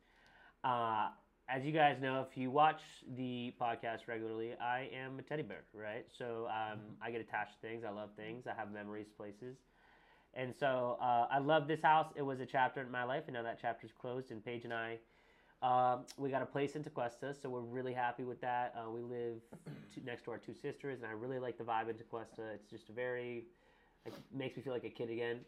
uh, 0.63 1.09
as 1.49 1.63
you 1.63 1.71
guys 1.71 1.97
know, 2.01 2.25
if 2.29 2.37
you 2.37 2.51
watch 2.51 2.81
the 3.15 3.53
podcast 3.59 4.07
regularly, 4.07 4.53
I 4.61 4.89
am 4.93 5.17
a 5.17 5.21
teddy 5.21 5.43
bear, 5.43 5.63
right? 5.73 6.05
So 6.17 6.47
um, 6.49 6.79
I 7.01 7.09
get 7.11 7.21
attached 7.21 7.61
to 7.61 7.67
things. 7.67 7.83
I 7.85 7.89
love 7.89 8.09
things. 8.17 8.45
I 8.47 8.53
have 8.53 8.71
memories, 8.71 9.07
places. 9.15 9.57
And 10.33 10.53
so 10.53 10.97
uh, 11.01 11.27
I 11.31 11.39
love 11.39 11.67
this 11.67 11.81
house. 11.81 12.07
It 12.15 12.21
was 12.21 12.41
a 12.41 12.45
chapter 12.45 12.81
in 12.81 12.91
my 12.91 13.03
life, 13.05 13.23
and 13.27 13.33
now 13.33 13.43
that 13.43 13.61
chapter's 13.61 13.91
closed. 13.99 14.31
And 14.31 14.43
Paige 14.43 14.65
and 14.65 14.73
I, 14.73 14.97
um, 15.63 16.01
we 16.17 16.29
got 16.29 16.41
a 16.41 16.45
place 16.45 16.75
in 16.75 16.83
Tequesta, 16.83 17.33
so 17.41 17.49
we're 17.49 17.61
really 17.61 17.93
happy 17.93 18.23
with 18.23 18.41
that. 18.41 18.75
Uh, 18.77 18.91
we 18.91 19.01
live 19.01 19.39
to, 19.95 20.05
next 20.05 20.25
to 20.25 20.31
our 20.31 20.37
two 20.37 20.53
sisters, 20.53 20.99
and 21.01 21.07
I 21.09 21.13
really 21.13 21.39
like 21.39 21.57
the 21.57 21.63
vibe 21.63 21.89
in 21.89 21.95
Tequesta. 21.95 22.53
It's 22.53 22.69
just 22.69 22.89
a 22.89 22.91
very, 22.91 23.45
like, 24.05 24.13
makes 24.33 24.57
me 24.57 24.63
feel 24.63 24.73
like 24.73 24.83
a 24.83 24.89
kid 24.89 25.09
again. 25.09 25.39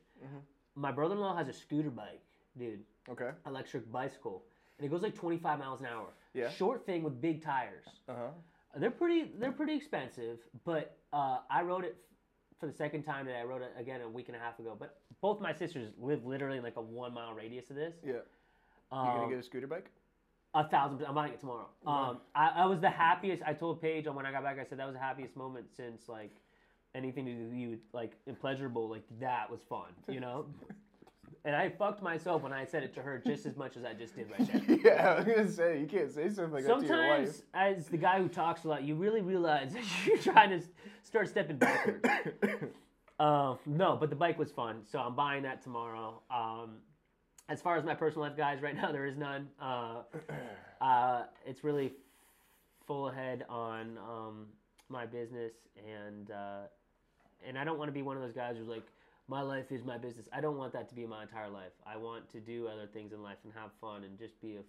My 0.75 0.91
brother-in-law 0.91 1.35
has 1.35 1.49
a 1.49 1.53
scooter 1.53 1.91
bike, 1.91 2.21
dude, 2.57 2.79
Okay. 3.09 3.31
electric 3.45 3.91
bicycle, 3.91 4.43
and 4.79 4.85
it 4.85 4.89
goes 4.89 5.01
like 5.03 5.13
25 5.15 5.59
miles 5.59 5.81
an 5.81 5.87
hour. 5.87 6.07
Yeah. 6.33 6.49
Short 6.49 6.85
thing 6.85 7.03
with 7.03 7.19
big 7.21 7.43
tires. 7.43 7.85
Uh 8.07 8.13
huh. 8.17 8.27
They're 8.77 8.91
pretty. 8.91 9.31
They're 9.37 9.51
pretty 9.51 9.75
expensive, 9.75 10.37
but 10.63 10.95
uh, 11.11 11.39
I 11.49 11.63
rode 11.63 11.83
it 11.85 11.97
for 12.59 12.67
the 12.67 12.73
second 12.73 13.03
time 13.03 13.25
today. 13.25 13.39
I 13.39 13.43
rode 13.43 13.61
it 13.63 13.73
again 13.77 14.01
a 14.01 14.07
week 14.07 14.27
and 14.27 14.35
a 14.35 14.39
half 14.39 14.59
ago. 14.59 14.75
But 14.79 14.97
both 15.21 15.41
my 15.41 15.53
sisters 15.53 15.91
live 15.99 16.25
literally 16.25 16.57
in 16.57 16.63
like 16.63 16.75
a 16.77 16.81
one 16.81 17.13
mile 17.13 17.33
radius 17.33 17.69
of 17.71 17.75
this. 17.75 17.95
Yeah. 18.05 18.13
You 18.91 18.97
Um, 18.97 19.07
gonna 19.17 19.29
get 19.29 19.39
a 19.39 19.43
scooter 19.43 19.67
bike? 19.67 19.89
a 20.55 20.67
thousand. 20.67 21.03
I'm 21.05 21.13
buying 21.13 21.33
it 21.33 21.39
tomorrow. 21.39 21.67
Um, 21.85 22.21
I, 22.33 22.49
I 22.57 22.65
was 22.65 22.79
the 22.79 22.89
happiest. 22.89 23.43
I 23.45 23.53
told 23.53 23.81
Paige 23.81 24.07
when 24.07 24.25
I 24.25 24.31
got 24.31 24.43
back. 24.43 24.57
I 24.59 24.63
said 24.65 24.79
that 24.79 24.85
was 24.87 24.95
the 24.95 24.99
happiest 25.01 25.35
moment 25.35 25.67
since 25.75 26.07
like 26.07 26.31
anything 26.95 27.25
to 27.25 27.33
do 27.33 27.43
with 27.45 27.53
you 27.53 27.77
like 27.93 28.13
pleasurable. 28.39 28.87
Like 28.87 29.03
that 29.19 29.49
was 29.49 29.59
fun, 29.67 29.89
you 30.07 30.19
know. 30.25 30.45
And 31.45 31.55
I 31.55 31.69
fucked 31.69 32.01
myself 32.01 32.43
when 32.43 32.53
I 32.53 32.65
said 32.65 32.83
it 32.83 32.93
to 32.95 33.01
her 33.01 33.21
just 33.25 33.45
as 33.45 33.55
much 33.55 33.77
as 33.77 33.85
I 33.85 33.93
just 33.93 34.15
did 34.15 34.27
right 34.31 34.67
there. 34.67 34.77
yeah, 34.83 35.11
I 35.11 35.15
was 35.17 35.25
gonna 35.25 35.51
say 35.51 35.79
you 35.79 35.87
can't 35.87 36.11
say 36.11 36.29
something 36.29 36.53
like 36.53 36.65
that 36.65 36.79
to 36.79 36.85
your 36.85 37.07
wife. 37.07 37.27
Sometimes, 37.27 37.43
as 37.53 37.87
the 37.87 37.97
guy 37.97 38.21
who 38.21 38.27
talks 38.27 38.63
a 38.63 38.67
lot, 38.67 38.83
you 38.83 38.95
really 38.95 39.21
realize 39.21 39.73
that 39.73 39.83
you're 40.05 40.17
trying 40.17 40.49
to 40.49 40.65
start 41.03 41.27
stepping 41.29 41.57
backwards. 41.57 42.05
uh, 43.19 43.55
no, 43.65 43.97
but 43.99 44.09
the 44.09 44.15
bike 44.15 44.37
was 44.37 44.51
fun, 44.51 44.81
so 44.85 44.99
I'm 44.99 45.15
buying 45.15 45.43
that 45.43 45.61
tomorrow. 45.61 46.21
Um, 46.29 46.77
as 47.47 47.61
far 47.61 47.77
as 47.77 47.83
my 47.83 47.95
personal 47.95 48.27
life, 48.27 48.37
guys, 48.37 48.61
right 48.61 48.75
now 48.75 48.91
there 48.91 49.05
is 49.07 49.17
none. 49.17 49.47
Uh, 49.61 50.03
uh, 50.81 51.23
it's 51.45 51.63
really 51.63 51.93
full 52.85 53.09
ahead 53.09 53.45
on 53.49 53.97
um, 53.97 54.45
my 54.89 55.05
business, 55.05 55.53
and 55.77 56.31
uh, 56.31 56.67
and 57.47 57.57
I 57.57 57.63
don't 57.63 57.77
want 57.77 57.87
to 57.89 57.93
be 57.93 58.01
one 58.01 58.17
of 58.17 58.21
those 58.23 58.33
guys 58.33 58.55
who's 58.57 58.67
like, 58.67 58.83
my 59.29 59.41
life 59.41 59.71
is 59.71 59.83
my 59.85 59.97
business. 59.97 60.27
I 60.33 60.41
don't 60.41 60.57
want 60.57 60.73
that 60.73 60.89
to 60.89 60.95
be 60.95 61.05
my 61.05 61.21
entire 61.21 61.49
life. 61.49 61.71
I 61.85 61.97
want 61.97 62.29
to 62.31 62.39
do 62.39 62.67
other 62.67 62.87
things 62.87 63.13
in 63.13 63.21
life 63.21 63.37
and 63.43 63.53
have 63.53 63.71
fun 63.79 64.03
and 64.03 64.17
just 64.17 64.41
be 64.41 64.55
a 64.55 64.63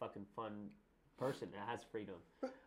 fucking 0.00 0.26
fun 0.34 0.68
person 1.16 1.48
that 1.52 1.68
has 1.68 1.80
freedom. 1.90 2.16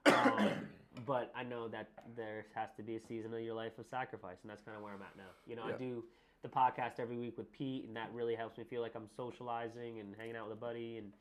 um, 0.05 0.49
but 1.05 1.31
I 1.35 1.43
know 1.43 1.67
that 1.67 1.89
there 2.15 2.45
has 2.55 2.69
to 2.77 2.83
be 2.83 2.95
a 2.95 2.99
season 2.99 3.33
of 3.33 3.41
your 3.41 3.55
life 3.55 3.77
of 3.77 3.85
sacrifice, 3.85 4.37
and 4.41 4.49
that's 4.49 4.61
kind 4.61 4.77
of 4.77 4.83
where 4.83 4.93
I'm 4.93 5.01
at 5.01 5.17
now. 5.17 5.31
You 5.45 5.55
know, 5.57 5.63
I 5.63 5.73
do 5.77 6.03
the 6.43 6.49
podcast 6.49 6.99
every 6.99 7.17
week 7.17 7.37
with 7.37 7.51
Pete, 7.51 7.85
and 7.87 7.95
that 7.97 8.09
really 8.13 8.35
helps 8.35 8.57
me 8.57 8.63
feel 8.63 8.81
like 8.81 8.93
I'm 8.95 9.07
socializing 9.17 9.99
and 9.99 10.15
hanging 10.17 10.35
out 10.37 10.47
with 10.47 10.57
a 10.57 10.61
buddy. 10.61 10.97
And 10.97 11.11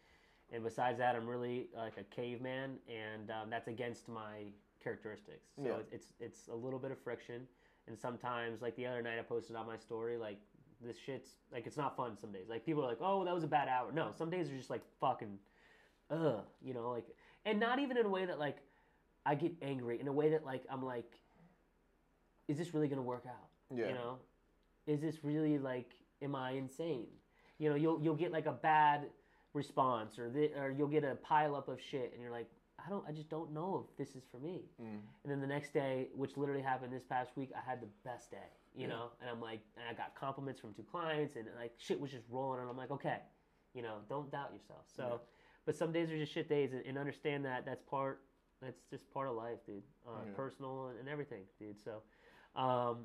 and 0.53 0.63
besides 0.63 0.99
that, 0.99 1.17
I'm 1.17 1.27
really 1.27 1.69
like 1.77 1.95
a 1.97 2.05
caveman, 2.15 2.77
and 2.87 3.31
um, 3.31 3.51
that's 3.51 3.69
against 3.69 4.09
my 4.09 4.45
characteristics. 4.85 5.49
So 5.57 5.65
Yeah. 5.65 5.77
it's, 5.81 5.93
it's 5.93 6.13
it's 6.21 6.49
a 6.49 6.55
little 6.55 6.79
bit 6.79 6.91
of 6.91 6.99
friction, 6.99 7.47
and 7.89 7.99
sometimes 7.99 8.63
like 8.63 8.77
the 8.77 8.87
other 8.87 9.03
night 9.03 9.19
I 9.19 9.23
posted 9.23 9.57
on 9.57 9.67
my 9.67 9.77
story 9.77 10.17
like 10.17 10.39
this 10.85 10.97
shit's 10.97 11.31
like 11.53 11.67
it's 11.67 11.77
not 11.77 11.97
fun 11.97 12.17
some 12.19 12.33
days. 12.33 12.49
Like 12.49 12.65
people 12.65 12.85
are 12.85 12.89
like, 12.89 13.01
oh, 13.01 13.25
that 13.25 13.35
was 13.35 13.45
a 13.45 13.49
bad 13.49 13.69
hour. 13.69 13.93
No, 13.93 14.11
some 14.17 14.31
days 14.31 14.51
are 14.51 14.57
just 14.57 14.71
like 14.71 14.83
fucking, 15.01 15.39
ugh, 16.11 16.45
you 16.61 16.75
know, 16.75 16.91
like, 16.91 17.07
and 17.45 17.61
not 17.61 17.79
even 17.79 17.97
in 17.97 18.07
a 18.07 18.09
way 18.09 18.25
that 18.27 18.39
like 18.39 18.59
I 19.25 19.35
get 19.35 19.53
angry. 19.63 20.01
In 20.01 20.09
a 20.09 20.13
way 20.13 20.31
that 20.31 20.45
like 20.45 20.65
I'm 20.71 20.85
like, 20.85 21.19
is 22.49 22.59
this 22.59 22.75
really 22.75 22.89
gonna 22.89 23.03
work 23.03 23.25
out? 23.27 23.77
Yeah. 23.77 23.89
You 23.89 23.95
know, 23.95 24.19
is 24.87 25.01
this 25.01 25.23
really 25.23 25.59
like, 25.59 25.91
am 26.21 26.35
I 26.35 26.53
insane? 26.53 27.07
You 27.59 27.71
know, 27.71 27.77
you'll 27.77 28.03
you'll 28.03 28.17
get 28.17 28.33
like 28.33 28.47
a 28.47 28.53
bad 28.53 29.07
response, 29.55 30.19
or 30.19 30.31
the, 30.31 30.51
or 30.59 30.71
you'll 30.71 30.89
get 30.89 31.05
a 31.05 31.15
pile 31.17 31.55
up 31.55 31.69
of 31.69 31.81
shit, 31.81 32.11
and 32.13 32.21
you're 32.21 32.33
like, 32.33 32.51
I 32.85 32.91
don't, 32.91 33.05
I 33.09 33.13
just 33.13 33.29
don't 33.31 33.53
know 33.53 33.87
if 33.89 33.97
this 33.97 34.15
is 34.17 34.25
for 34.31 34.39
me. 34.39 34.63
Mm. 34.81 35.01
And 35.23 35.31
then 35.33 35.41
the 35.41 35.47
next 35.47 35.73
day, 35.73 36.09
which 36.15 36.37
literally 36.37 36.63
happened 36.63 36.93
this 36.93 37.05
past 37.05 37.31
week, 37.37 37.51
I 37.57 37.69
had 37.69 37.81
the 37.81 37.89
best 38.05 38.31
day, 38.31 38.51
you 38.75 38.89
know? 38.89 39.11
And 39.21 39.31
I'm 39.31 39.41
like, 39.41 39.61
and 39.77 39.85
I 39.89 39.95
got 39.95 40.15
compliments 40.15 40.61
from 40.61 40.75
two 40.75 40.83
clients, 40.83 41.37
and 41.37 41.47
like 41.59 41.73
shit 41.79 42.01
was 42.01 42.11
just 42.11 42.25
rolling, 42.31 42.61
and 42.61 42.69
I'm 42.69 42.77
like, 42.77 42.91
okay, 42.91 43.19
you 43.75 43.83
know, 43.83 43.99
don't 44.09 44.31
doubt 44.31 44.53
yourself. 44.53 44.87
So, 44.97 45.03
Yeah. 45.13 45.17
but 45.65 45.77
some 45.77 45.93
days 45.93 46.11
are 46.11 46.19
just 46.19 46.33
shit 46.33 46.49
days, 46.49 46.73
and, 46.73 46.85
and 46.85 46.99
understand 46.99 47.45
that 47.45 47.65
that's 47.65 47.83
part, 47.83 48.23
that's 48.61 48.81
just 48.91 49.09
part 49.13 49.29
of 49.29 49.37
life, 49.37 49.59
dude. 49.67 49.83
Uh, 50.07 50.11
Yeah. 50.27 50.33
Personal 50.35 50.89
and, 50.89 50.99
and 50.99 51.09
everything, 51.09 51.43
dude. 51.59 51.81
So, 51.81 52.03
um, 52.61 53.05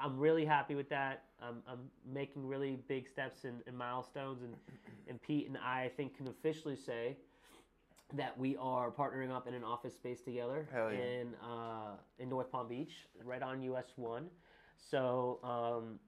I'm 0.00 0.18
really 0.18 0.44
happy 0.44 0.74
with 0.74 0.88
that. 0.88 1.24
I'm, 1.40 1.62
I'm 1.68 1.90
making 2.10 2.44
really 2.48 2.78
big 2.88 3.08
steps 3.08 3.44
and, 3.44 3.62
and 3.66 3.76
milestones, 3.76 4.42
and, 4.42 4.54
and 5.06 5.20
Pete 5.22 5.46
and 5.48 5.56
I, 5.58 5.84
I 5.84 5.88
think, 5.96 6.16
can 6.16 6.28
officially 6.28 6.76
say 6.76 7.16
that 8.16 8.38
we 8.38 8.56
are 8.56 8.90
partnering 8.90 9.30
up 9.30 9.46
in 9.46 9.54
an 9.54 9.64
office 9.64 9.94
space 9.94 10.20
together 10.20 10.68
yeah. 10.72 10.90
in 10.90 11.34
uh, 11.42 11.96
in 12.18 12.28
North 12.28 12.50
Palm 12.50 12.68
Beach, 12.68 12.92
right 13.24 13.42
on 13.42 13.62
US 13.62 13.92
one. 13.96 14.26
So 14.76 15.38
um, 15.42 15.98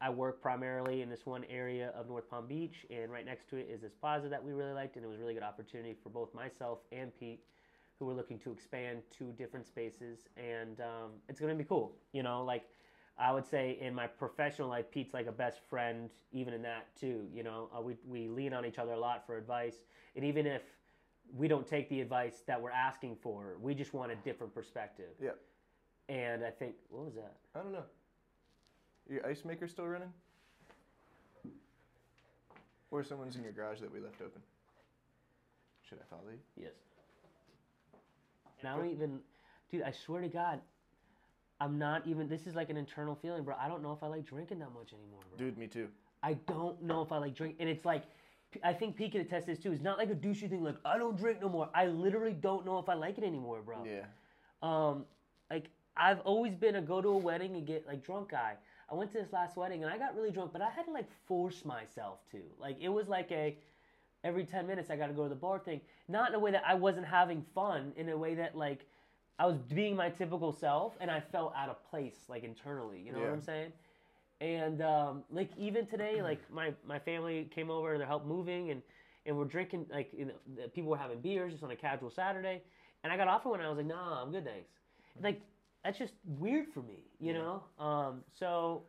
I 0.00 0.10
work 0.10 0.40
primarily 0.40 1.02
in 1.02 1.08
this 1.08 1.26
one 1.26 1.44
area 1.50 1.92
of 1.96 2.08
North 2.08 2.28
Palm 2.30 2.46
Beach, 2.46 2.86
and 2.90 3.10
right 3.10 3.24
next 3.24 3.48
to 3.50 3.56
it 3.56 3.68
is 3.70 3.80
this 3.80 3.94
plaza 3.94 4.28
that 4.28 4.42
we 4.42 4.52
really 4.52 4.72
liked, 4.72 4.96
and 4.96 5.04
it 5.04 5.08
was 5.08 5.18
a 5.18 5.20
really 5.20 5.34
good 5.34 5.42
opportunity 5.42 5.96
for 6.02 6.10
both 6.10 6.32
myself 6.34 6.78
and 6.92 7.12
Pete, 7.18 7.40
who 7.98 8.06
were 8.06 8.14
looking 8.14 8.38
to 8.40 8.52
expand 8.52 9.02
to 9.18 9.32
different 9.32 9.66
spaces, 9.66 10.28
and 10.36 10.80
um, 10.80 11.10
it's 11.28 11.40
going 11.40 11.52
to 11.52 11.58
be 11.58 11.66
cool. 11.68 11.96
You 12.12 12.22
know, 12.22 12.44
like 12.44 12.64
I 13.18 13.32
would 13.32 13.44
say 13.44 13.76
in 13.80 13.92
my 13.92 14.06
professional 14.06 14.68
life, 14.68 14.88
Pete's 14.90 15.12
like 15.12 15.26
a 15.26 15.32
best 15.32 15.58
friend, 15.68 16.10
even 16.30 16.54
in 16.54 16.62
that 16.62 16.94
too. 16.94 17.26
You 17.34 17.42
know, 17.42 17.68
uh, 17.76 17.80
we 17.80 17.96
we 18.06 18.28
lean 18.28 18.54
on 18.54 18.64
each 18.64 18.78
other 18.78 18.92
a 18.92 19.00
lot 19.00 19.26
for 19.26 19.36
advice, 19.36 19.78
and 20.14 20.24
even 20.24 20.46
if 20.46 20.62
we 21.36 21.48
don't 21.48 21.66
take 21.66 21.88
the 21.88 22.00
advice 22.00 22.42
that 22.46 22.60
we're 22.60 22.70
asking 22.70 23.16
for, 23.22 23.56
we 23.60 23.74
just 23.74 23.92
want 23.94 24.12
a 24.12 24.16
different 24.16 24.54
perspective. 24.54 25.10
Yeah. 25.22 25.30
And 26.08 26.44
I 26.44 26.50
think 26.50 26.74
what 26.90 27.04
was 27.04 27.14
that? 27.14 27.36
I 27.54 27.58
don't 27.62 27.72
know. 27.72 27.84
Your 29.08 29.26
ice 29.26 29.44
maker 29.44 29.68
still 29.68 29.86
running? 29.86 30.12
Or 32.90 33.02
someone's 33.02 33.36
in 33.36 33.42
your 33.42 33.52
garage 33.52 33.80
that 33.80 33.92
we 33.92 34.00
left 34.00 34.20
open? 34.20 34.40
Should 35.88 35.98
I 35.98 36.04
follow 36.08 36.30
you? 36.30 36.38
Yes. 36.64 36.72
And 38.60 38.68
I 38.68 38.76
don't 38.76 38.90
even, 38.90 39.20
dude. 39.70 39.82
I 39.82 39.92
swear 39.92 40.20
to 40.22 40.28
God, 40.28 40.60
I'm 41.60 41.78
not 41.78 42.06
even. 42.06 42.28
This 42.28 42.46
is 42.46 42.54
like 42.54 42.70
an 42.70 42.76
internal 42.76 43.14
feeling, 43.14 43.44
bro. 43.44 43.54
I 43.60 43.68
don't 43.68 43.82
know 43.82 43.92
if 43.92 44.02
I 44.02 44.06
like 44.06 44.26
drinking 44.26 44.58
that 44.60 44.72
much 44.74 44.92
anymore, 44.92 45.20
bro. 45.30 45.38
Dude, 45.38 45.58
me 45.58 45.66
too. 45.66 45.88
I 46.22 46.34
don't 46.34 46.82
know 46.82 47.02
if 47.02 47.12
I 47.12 47.18
like 47.18 47.34
drink, 47.34 47.56
and 47.60 47.68
it's 47.68 47.84
like, 47.84 48.04
I 48.64 48.72
think 48.72 48.96
Pete 48.96 49.12
can 49.12 49.20
attest 49.20 49.46
to 49.46 49.52
this 49.52 49.62
too. 49.62 49.72
It's 49.72 49.82
not 49.82 49.98
like 49.98 50.10
a 50.10 50.14
douchey 50.14 50.48
thing. 50.48 50.64
Like 50.64 50.76
I 50.84 50.98
don't 50.98 51.16
drink 51.16 51.40
no 51.40 51.48
more. 51.48 51.68
I 51.74 51.86
literally 51.86 52.32
don't 52.32 52.64
know 52.64 52.78
if 52.78 52.88
I 52.88 52.94
like 52.94 53.18
it 53.18 53.24
anymore, 53.24 53.60
bro. 53.64 53.84
Yeah. 53.84 54.04
Um, 54.62 55.04
like 55.50 55.66
I've 55.96 56.20
always 56.20 56.54
been 56.54 56.76
a 56.76 56.80
go 56.82 57.02
to 57.02 57.08
a 57.08 57.16
wedding 57.16 57.56
and 57.56 57.66
get 57.66 57.86
like 57.86 58.04
drunk 58.04 58.30
guy. 58.30 58.54
I 58.90 58.94
went 58.94 59.12
to 59.12 59.18
this 59.18 59.32
last 59.32 59.56
wedding 59.56 59.84
and 59.84 59.92
I 59.92 59.98
got 59.98 60.16
really 60.16 60.30
drunk, 60.30 60.52
but 60.52 60.62
I 60.62 60.70
had 60.70 60.86
to 60.86 60.92
like 60.92 61.08
force 61.26 61.64
myself 61.64 62.20
to. 62.32 62.38
Like 62.58 62.76
it 62.80 62.88
was 62.88 63.08
like 63.08 63.30
a 63.32 63.56
every 64.24 64.44
10 64.44 64.66
minutes 64.66 64.90
I 64.90 64.96
got 64.96 65.08
to 65.08 65.12
go 65.12 65.24
to 65.24 65.28
the 65.28 65.34
bar 65.34 65.58
thing. 65.58 65.80
Not 66.08 66.30
in 66.30 66.34
a 66.34 66.38
way 66.38 66.50
that 66.50 66.62
I 66.66 66.74
wasn't 66.74 67.06
having 67.06 67.44
fun, 67.54 67.92
in 67.96 68.08
a 68.08 68.16
way 68.16 68.34
that 68.34 68.56
like 68.56 68.86
I 69.38 69.46
was 69.46 69.58
being 69.58 69.94
my 69.94 70.08
typical 70.08 70.52
self 70.52 70.96
and 71.00 71.10
I 71.10 71.20
felt 71.20 71.52
out 71.54 71.68
of 71.68 71.84
place 71.90 72.16
like 72.28 72.44
internally, 72.44 73.00
you 73.00 73.12
know 73.12 73.20
what 73.20 73.30
I'm 73.30 73.42
saying? 73.42 73.72
And 74.40 74.82
um, 74.82 75.24
like 75.30 75.50
even 75.58 75.86
today, 75.86 76.22
like 76.22 76.40
my 76.50 76.72
my 76.86 76.98
family 76.98 77.48
came 77.54 77.70
over 77.70 77.92
and 77.92 78.00
they 78.00 78.06
helped 78.06 78.26
moving 78.26 78.70
and 78.70 78.82
and 79.26 79.36
we're 79.36 79.44
drinking 79.44 79.86
like 79.90 80.10
you 80.16 80.26
know, 80.26 80.68
people 80.74 80.90
were 80.90 80.96
having 80.96 81.20
beers 81.20 81.52
just 81.52 81.64
on 81.64 81.70
a 81.70 81.76
casual 81.76 82.10
Saturday, 82.10 82.62
and 83.02 83.12
I 83.12 83.16
got 83.16 83.28
off 83.28 83.44
of 83.44 83.50
one 83.50 83.60
and 83.60 83.66
I 83.66 83.70
was 83.70 83.78
like, 83.78 83.86
nah, 83.86 84.22
I'm 84.22 84.30
good, 84.30 84.44
thanks. 84.44 84.68
Like 85.20 85.40
that's 85.84 85.98
just 85.98 86.14
weird 86.38 86.66
for 86.72 86.80
me, 86.82 87.04
you 87.18 87.32
know. 87.32 87.62
Um, 87.78 88.22
so 88.38 88.82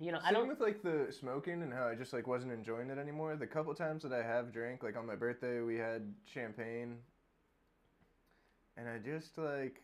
you 0.00 0.12
know, 0.12 0.20
I 0.24 0.32
don't. 0.32 0.46
with 0.46 0.60
like 0.60 0.82
the 0.82 1.08
smoking 1.10 1.62
and 1.62 1.72
how 1.72 1.88
I 1.88 1.94
just 1.94 2.12
like 2.12 2.26
wasn't 2.26 2.52
enjoying 2.52 2.88
it 2.90 2.98
anymore. 2.98 3.34
The 3.36 3.46
couple 3.46 3.74
times 3.74 4.02
that 4.04 4.12
I 4.12 4.22
have 4.22 4.52
drank, 4.52 4.82
like 4.82 4.96
on 4.96 5.06
my 5.06 5.16
birthday, 5.16 5.60
we 5.60 5.76
had 5.76 6.14
champagne, 6.24 6.96
and 8.76 8.88
I 8.88 8.98
just 8.98 9.36
like 9.38 9.82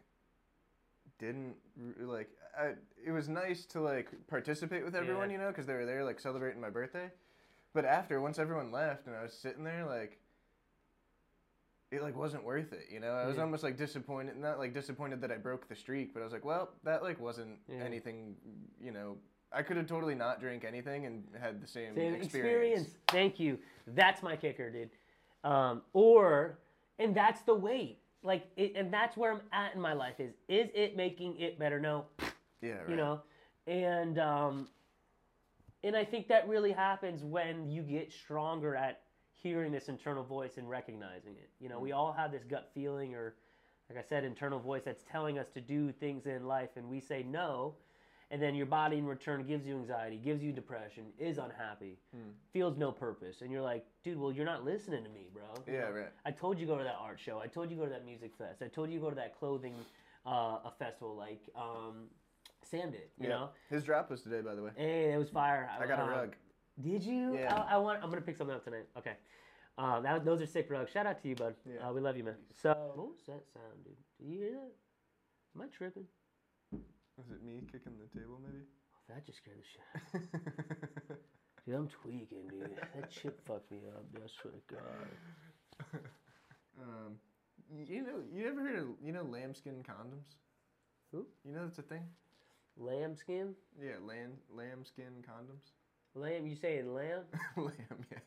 didn't 1.19 1.57
like. 1.99 2.31
I 2.59 2.73
it 3.05 3.11
was 3.13 3.29
nice 3.29 3.65
to 3.67 3.81
like 3.81 4.09
participate 4.29 4.85
with 4.85 4.95
everyone, 4.95 5.29
Yeah. 5.31 5.37
you 5.37 5.43
know, 5.43 5.49
because 5.49 5.67
they 5.67 5.75
were 5.75 5.85
there 5.87 6.05
like 6.05 6.21
celebrating 6.21 6.61
my 6.61 6.71
birthday. 6.71 7.11
But 7.73 7.85
after, 7.85 8.21
once 8.21 8.39
everyone 8.39 8.71
left, 8.71 9.07
and 9.07 9.17
I 9.17 9.23
was 9.23 9.33
sitting 9.33 9.65
there, 9.65 9.85
like 9.85 10.19
it 11.91 12.03
like 12.03 12.17
wasn't 12.17 12.45
worth 12.45 12.73
it, 12.73 12.87
you 12.91 12.99
know. 13.01 13.13
I 13.13 13.27
was 13.27 13.37
Yeah. 13.37 13.43
almost 13.43 13.63
like 13.63 13.77
disappointed, 13.77 14.37
not 14.37 14.59
like 14.59 14.73
disappointed 14.73 15.21
that 15.21 15.31
I 15.31 15.37
broke 15.37 15.69
the 15.69 15.77
streak, 15.77 16.13
but 16.13 16.21
I 16.21 16.25
was 16.25 16.33
like, 16.33 16.45
well, 16.45 16.71
that 16.83 17.03
like 17.03 17.21
wasn't 17.21 17.59
Yeah. 17.69 17.77
anything, 17.85 18.37
you 18.81 18.91
know. 18.91 19.19
I 19.53 19.63
could 19.63 19.77
have 19.77 19.87
totally 19.87 20.17
not 20.17 20.41
drank 20.41 20.65
anything 20.65 21.07
and 21.07 21.23
had 21.41 21.61
the 21.61 21.67
same, 21.67 21.95
Same 21.95 22.15
experience. 22.15 22.25
experience. 22.83 22.97
Thank 23.09 23.39
you. 23.39 23.59
That's 23.87 24.21
my 24.23 24.35
kicker, 24.35 24.69
dude. 24.71 24.91
Um, 25.45 25.83
or, 25.93 26.59
and 26.99 27.15
that's 27.15 27.43
the 27.43 27.55
weight. 27.55 28.01
Like, 28.25 28.47
it, 28.57 28.73
and 28.75 28.93
that's 28.93 29.17
where 29.17 29.31
I'm 29.31 29.43
at 29.53 29.75
in 29.75 29.81
my 29.81 29.93
life. 29.93 30.19
Is 30.19 30.33
is 30.49 30.71
it 30.75 30.97
making 30.97 31.37
it 31.39 31.59
better? 31.59 31.79
No, 31.79 32.07
Yeah, 32.65 32.73
right. 32.81 32.91
you 32.91 32.97
know, 32.97 33.21
and 33.67 34.19
um, 34.19 34.69
and 35.83 35.97
I 35.97 36.05
think 36.05 36.29
that 36.29 36.49
really 36.49 36.73
happens 36.73 37.23
when 37.23 37.69
you 37.69 37.83
get 37.83 38.13
stronger 38.13 38.75
at 38.75 39.03
hearing 39.35 39.71
this 39.73 39.89
internal 39.89 40.25
voice 40.25 40.57
and 40.57 40.69
recognizing 40.69 41.33
it. 41.33 41.51
You 41.61 41.69
know, 41.69 41.79
we 41.79 41.93
all 41.93 42.13
have 42.13 42.33
this 42.33 42.45
gut 42.45 42.71
feeling, 42.75 43.15
or 43.15 43.35
like 43.91 43.99
I 43.99 44.03
said, 44.03 44.25
internal 44.25 44.59
voice 44.59 44.83
that's 44.85 45.03
telling 45.11 45.39
us 45.39 45.49
to 45.51 45.61
do 45.61 45.93
things 45.93 46.27
in 46.27 46.47
life, 46.47 46.71
and 46.77 46.89
we 46.89 47.01
say 47.01 47.23
no, 47.23 47.75
and 48.31 48.41
then 48.41 48.55
your 48.55 48.67
body 48.67 48.97
in 48.97 49.07
return 49.07 49.45
gives 49.47 49.67
you 49.67 49.75
anxiety, 49.77 50.17
gives 50.17 50.43
you 50.43 50.53
depression, 50.53 51.05
is 51.19 51.37
unhappy, 51.37 51.99
Hmm. 52.15 52.31
feels 52.53 52.79
no 52.79 52.91
purpose, 52.91 53.43
and 53.43 53.53
you're 53.53 53.61
like, 53.63 53.85
dude, 54.03 54.19
well, 54.19 54.33
you're 54.33 54.47
not 54.47 54.65
listening 54.65 55.05
to 55.05 55.11
me, 55.11 55.29
bro. 55.35 55.45
You 55.67 55.75
Yeah, 55.75 55.81
know, 55.81 55.93
right. 55.93 56.13
I 56.25 56.31
told 56.31 56.59
you 56.59 56.67
go 56.67 56.79
to 56.79 56.85
that 56.85 56.97
art 56.99 57.21
show. 57.21 57.39
I 57.41 57.47
told 57.47 57.71
you 57.71 57.77
go 57.77 57.85
to 57.85 57.91
that 57.91 58.07
music 58.07 58.33
fest. 58.39 58.63
I 58.63 58.69
told 58.69 58.91
you 58.91 58.99
go 59.01 59.11
to 59.11 59.17
that 59.17 59.39
clothing 59.39 59.75
uh, 60.27 60.61
a 60.65 60.73
festival 60.79 61.15
like 61.15 61.43
um, 61.55 62.09
Sam 62.65 62.91
did. 62.91 63.11
You 63.19 63.29
Yeah. 63.29 63.29
know, 63.29 63.51
His 63.71 63.85
drop 63.85 64.11
was 64.11 64.23
today, 64.23 64.41
by 64.41 64.55
the 64.55 64.63
way. 64.63 64.71
hey, 64.77 65.13
it 65.13 65.19
was 65.19 65.29
fire. 65.31 65.71
I 65.79 65.87
got 65.87 65.99
a 65.99 66.03
um, 66.03 66.09
rug. 66.11 66.37
Did 66.81 67.03
you? 67.03 67.35
Yeah. 67.37 67.55
I, 67.55 67.75
I 67.75 67.77
want. 67.79 68.03
I'm 68.03 68.11
gonna 68.11 68.21
pick 68.21 68.37
something 68.37 68.55
up 68.57 68.65
tonight. 68.65 68.87
Okay. 68.99 69.17
Um, 69.77 70.03
that, 70.05 70.25
those 70.25 70.41
are 70.41 70.47
sick 70.47 70.69
rugs. 70.71 70.91
Shout 70.93 71.07
out 71.07 71.21
to 71.23 71.29
you, 71.29 71.35
bud. 71.35 71.55
Yeah. 71.67 71.89
Uh, 71.89 71.93
we 71.93 72.01
love 72.01 72.17
you, 72.17 72.25
man. 72.25 72.37
So, 72.63 72.71
what 72.95 73.09
was 73.09 73.21
that 73.27 73.43
sound, 73.53 73.85
dude? 73.85 73.95
Do 74.21 74.27
you 74.27 74.39
hear 74.39 74.51
that? 74.53 74.73
Am 75.57 75.63
I 75.63 75.67
tripping? 75.67 76.05
Was 76.73 77.31
it 77.31 77.43
me 77.45 77.61
kicking 77.71 77.93
the 77.99 78.19
table, 78.19 78.41
maybe? 78.45 78.65
Oh, 78.65 79.15
that 79.15 79.25
just 79.27 79.39
scared 79.39 79.59
the 79.59 80.19
shit. 80.19 81.19
Dude, 81.67 81.77
I'm 81.77 81.89
tweaking, 81.89 82.49
dude. 82.51 82.77
That 82.95 83.11
chip 83.11 83.41
fucked 83.47 83.71
me 83.71 83.79
up. 83.89 84.05
Dude. 84.13 84.23
I 84.23 84.29
swear 84.29 84.53
to 84.53 84.75
God. 84.75 86.01
um, 86.83 87.15
you 87.87 88.03
know, 88.03 88.21
you 88.33 88.47
ever 88.49 88.61
heard 88.61 88.79
of 88.81 88.87
you 89.03 89.13
know 89.13 89.23
lambskin 89.23 89.83
condoms? 89.83 90.37
Who? 91.13 91.27
You 91.45 91.55
know 91.55 91.65
that's 91.65 91.79
a 91.79 91.83
thing. 91.83 92.03
Lambskin? 92.79 93.55
Yeah, 93.81 93.97
lamb 94.05 94.33
lambskin 94.55 95.23
condoms. 95.23 95.73
Lamb? 96.15 96.47
You 96.47 96.57
saying 96.57 96.93
lamb? 96.95 97.23
lamb, 97.57 97.73
yeah. 98.11 98.19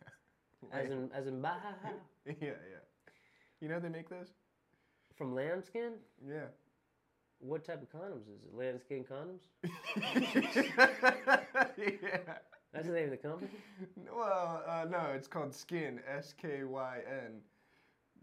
As 0.72 0.90
Lamb. 0.90 0.92
in, 0.92 1.10
as 1.14 1.28
in, 1.28 1.42
bah, 1.42 1.56
yeah, 2.26 2.34
yeah. 2.42 2.84
You 3.62 3.70
know 3.70 3.80
they 3.80 3.90
make 3.90 4.10
those? 4.10 4.32
from 5.18 5.34
lambskin? 5.34 5.94
Yeah. 6.28 6.46
What 7.40 7.66
type 7.66 7.82
of 7.82 7.90
condoms 7.92 8.24
is 8.24 8.44
it? 8.44 8.56
Lambskin 8.56 9.04
condoms? 9.04 9.42
yeah. 11.78 12.18
That's 12.74 12.88
the 12.88 12.94
name 12.94 13.06
of 13.06 13.12
the 13.12 13.18
company. 13.18 13.50
Well, 14.12 14.64
uh, 14.68 14.86
no, 14.90 15.12
it's 15.16 15.28
called 15.28 15.54
skin, 15.54 16.00
S 16.08 16.34
K 16.40 16.64
Y 16.64 17.00
N, 17.08 17.40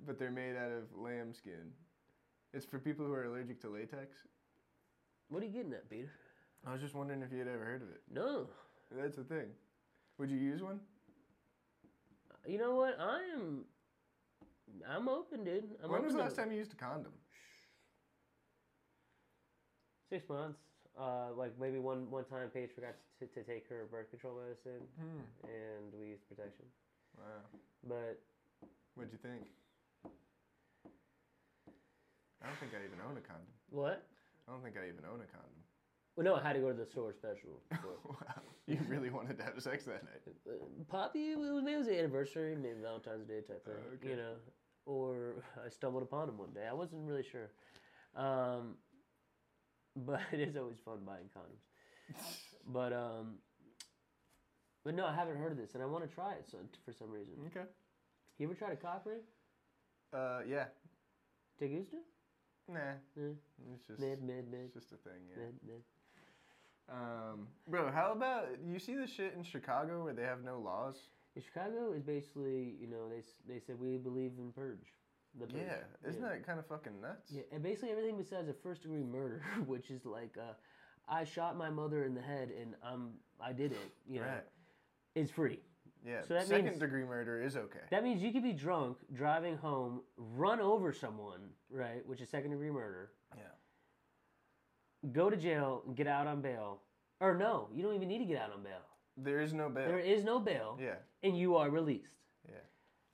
but 0.07 0.19
they're 0.19 0.31
made 0.31 0.57
out 0.57 0.71
of 0.71 0.85
lambskin. 0.97 1.73
It's 2.53 2.65
for 2.65 2.79
people 2.79 3.05
who 3.07 3.13
are 3.13 3.25
allergic 3.25 3.61
to 3.63 3.69
latex. 3.69 4.17
What 5.29 5.43
are 5.43 5.47
you 5.47 5.53
getting 5.53 5.73
at, 5.73 5.89
Peter? 5.91 6.11
I 6.67 6.73
was 6.73 6.81
just 6.81 6.95
wondering 6.95 7.23
if 7.23 7.33
you 7.33 7.39
had 7.39 7.49
ever 7.49 7.65
heard 7.65 7.83
of 7.83 7.89
it. 7.91 8.03
No. 8.13 8.47
That's 8.91 9.17
the 9.17 9.25
thing. 9.25 9.47
Would 10.19 10.31
you 10.31 10.39
use 10.39 10.63
one? 10.63 10.81
You 12.47 12.59
know 12.59 12.75
what? 12.75 12.97
I 13.01 13.21
am. 13.37 13.65
I'm 14.89 15.09
open, 15.09 15.45
dude. 15.45 15.65
I'm 15.83 15.91
when 15.91 16.01
open 16.01 16.05
was 16.07 16.15
the 16.15 16.21
last 16.21 16.37
time 16.37 16.51
you 16.53 16.59
used 16.59 16.73
a 16.73 16.77
condom? 16.77 17.13
Six 20.11 20.29
months. 20.29 20.59
Uh, 20.99 21.33
like 21.37 21.53
maybe 21.59 21.79
one 21.79 22.09
one 22.11 22.25
time 22.25 22.49
Paige 22.55 22.71
forgot 22.75 22.95
to, 23.19 23.27
to 23.27 23.43
take 23.43 23.69
her 23.69 23.87
birth 23.91 24.11
control 24.11 24.39
medicine, 24.39 24.87
Hmm. 24.97 25.25
and 25.43 25.93
we 25.99 26.07
used 26.15 26.29
protection. 26.29 26.67
Wow. 27.19 27.43
But 27.89 28.21
What'd 28.95 29.11
you 29.13 29.19
think? 29.19 29.43
I 32.43 32.47
don't 32.47 32.59
think 32.61 32.73
I 32.75 32.85
even 32.87 33.01
own 33.03 33.17
a 33.17 33.21
condom. 33.27 33.47
what? 33.71 34.07
I 34.49 34.53
don't 34.53 34.63
think 34.63 34.77
I 34.77 34.89
even 34.89 35.05
own 35.05 35.21
a 35.21 35.29
condom. 35.31 35.65
Well, 36.17 36.25
no, 36.25 36.35
I 36.37 36.43
had 36.43 36.53
to 36.53 36.61
go 36.61 36.69
to 36.69 36.75
the 36.75 36.87
store 36.87 37.13
special. 37.13 37.61
wow. 37.73 38.43
You 38.67 38.79
really 38.89 39.11
wanted 39.11 39.37
to 39.39 39.45
have 39.45 39.61
sex 39.61 39.85
that 39.85 40.05
night. 40.05 40.23
Uh, 40.49 40.53
Poppy, 40.89 41.33
it 41.33 41.39
was, 41.39 41.51
maybe 41.63 41.75
it 41.75 41.79
was 41.79 41.87
the 41.87 41.99
anniversary, 41.99 42.55
maybe 42.55 42.77
Valentine's 42.83 43.27
Day 43.27 43.41
type 43.41 43.65
thing, 43.65 43.75
okay. 43.95 44.11
you 44.11 44.17
know. 44.17 44.35
Or 44.87 45.35
I 45.67 45.69
stumbled 45.69 46.03
upon 46.03 46.29
him 46.29 46.39
one 46.39 46.53
day. 46.55 46.67
I 46.69 46.73
wasn't 46.73 47.03
really 47.05 47.25
sure. 47.25 47.51
Um, 48.17 48.77
but 49.97 50.21
it 50.33 50.41
is 50.41 50.57
always 50.57 50.79
fun 50.85 51.01
buying 51.05 51.29
condoms. 51.37 52.17
But 52.67 52.93
um, 52.93 53.39
but 54.85 54.95
no, 54.95 55.07
I 55.07 55.15
haven't 55.15 55.37
heard 55.37 55.53
of 55.53 55.59
this, 55.59 55.75
and 55.75 55.83
I 55.83 55.87
want 55.87 56.09
to 56.09 56.15
try 56.15 56.33
it 56.33 56.47
so, 56.51 56.59
for 56.85 56.93
some 56.93 57.11
reason. 57.11 57.35
Okay. 57.47 57.67
You 58.39 58.47
ever 58.47 58.55
tried 58.55 58.73
a 58.73 58.77
cock 58.77 59.03
ring? 59.05 59.21
Uh, 60.13 60.41
yeah. 60.49 60.67
Te 61.59 61.69
gusta? 61.69 61.97
Nah. 62.68 62.79
Yeah. 63.16 63.22
It's 63.74 63.87
just, 63.87 64.00
Mid, 64.00 64.22
mid, 64.22 64.50
mid, 64.50 64.61
it's 64.66 64.74
just 64.74 64.92
a 64.92 64.96
thing, 64.96 65.20
yeah. 65.31 65.44
mid, 65.44 65.55
mid. 65.66 65.83
Um, 66.88 67.48
bro, 67.68 67.90
how 67.90 68.12
about 68.12 68.48
you 68.64 68.79
see 68.79 68.94
the 68.94 69.07
shit 69.07 69.35
in 69.37 69.42
Chicago 69.42 70.05
where 70.05 70.12
they 70.12 70.22
have 70.22 70.42
no 70.44 70.59
laws? 70.59 70.96
In 71.35 71.42
Chicago 71.42 71.92
is 71.92 72.03
basically, 72.03 72.74
you 72.81 72.87
know, 72.87 73.09
they 73.09 73.22
they 73.53 73.59
said 73.61 73.81
we 73.81 73.96
believe 73.96 74.33
in 74.38 74.53
purge. 74.53 74.92
The 75.40 75.46
purge. 75.46 75.62
Yeah, 75.66 76.09
isn't 76.09 76.22
that 76.22 76.46
kind 76.46 76.59
of 76.59 76.66
fucking 76.66 77.00
nuts? 77.00 77.31
Yeah, 77.33 77.42
and 77.53 77.62
basically 77.62 77.90
everything 77.90 78.16
besides 78.18 78.48
a 78.48 78.53
first 78.55 78.83
degree 78.83 79.03
murder, 79.03 79.42
which 79.66 79.90
is 79.90 80.05
like 80.05 80.37
uh, 80.38 80.53
I 81.09 81.24
shot 81.24 81.57
my 81.57 81.70
mother 81.70 82.05
in 82.05 82.14
the 82.14 82.20
head 82.22 82.50
and 82.61 82.74
um 82.83 83.14
I 83.40 83.53
did 83.53 83.72
it, 83.72 83.92
you 84.07 84.20
know, 84.20 84.27
Right. 84.27 84.44
is 85.14 85.31
free. 85.31 85.61
Yeah. 86.05 86.21
So 86.23 86.35
that 86.35 86.47
Second 86.47 86.67
means- 86.67 86.79
degree 86.79 87.05
murder 87.05 87.40
is 87.43 87.57
okay. 87.57 87.81
That 87.90 88.03
means 88.05 88.23
you 88.23 88.31
could 88.33 88.43
be 88.43 88.53
drunk, 88.53 88.99
driving 89.14 89.57
home, 89.57 90.03
run 90.17 90.61
over 90.61 90.93
someone, 90.93 91.40
right, 91.71 92.07
which 92.07 92.21
is 92.21 92.29
second 92.29 92.51
degree 92.51 92.71
murder, 92.71 93.12
yeah. 93.37 93.43
go 95.12 95.31
to 95.31 95.37
jail, 95.37 95.83
get 95.95 96.07
out 96.07 96.27
on 96.27 96.40
bail. 96.43 96.83
Or 97.21 97.35
no, 97.37 97.69
you 97.73 97.83
don't 97.83 97.95
even 97.95 98.09
need 98.09 98.19
to 98.19 98.25
get 98.27 98.37
out 98.38 98.53
on 98.53 98.62
bail. 98.62 98.83
There 99.17 99.40
is 99.40 99.55
no 99.55 99.69
bail. 99.71 99.87
There 99.87 99.99
is 99.99 100.25
no 100.25 100.38
bail, 100.40 100.77
Yeah. 100.81 100.97
and 101.23 101.38
you 101.38 101.57
are 101.57 101.71
released. 101.71 102.12
Yeah. 102.47 102.57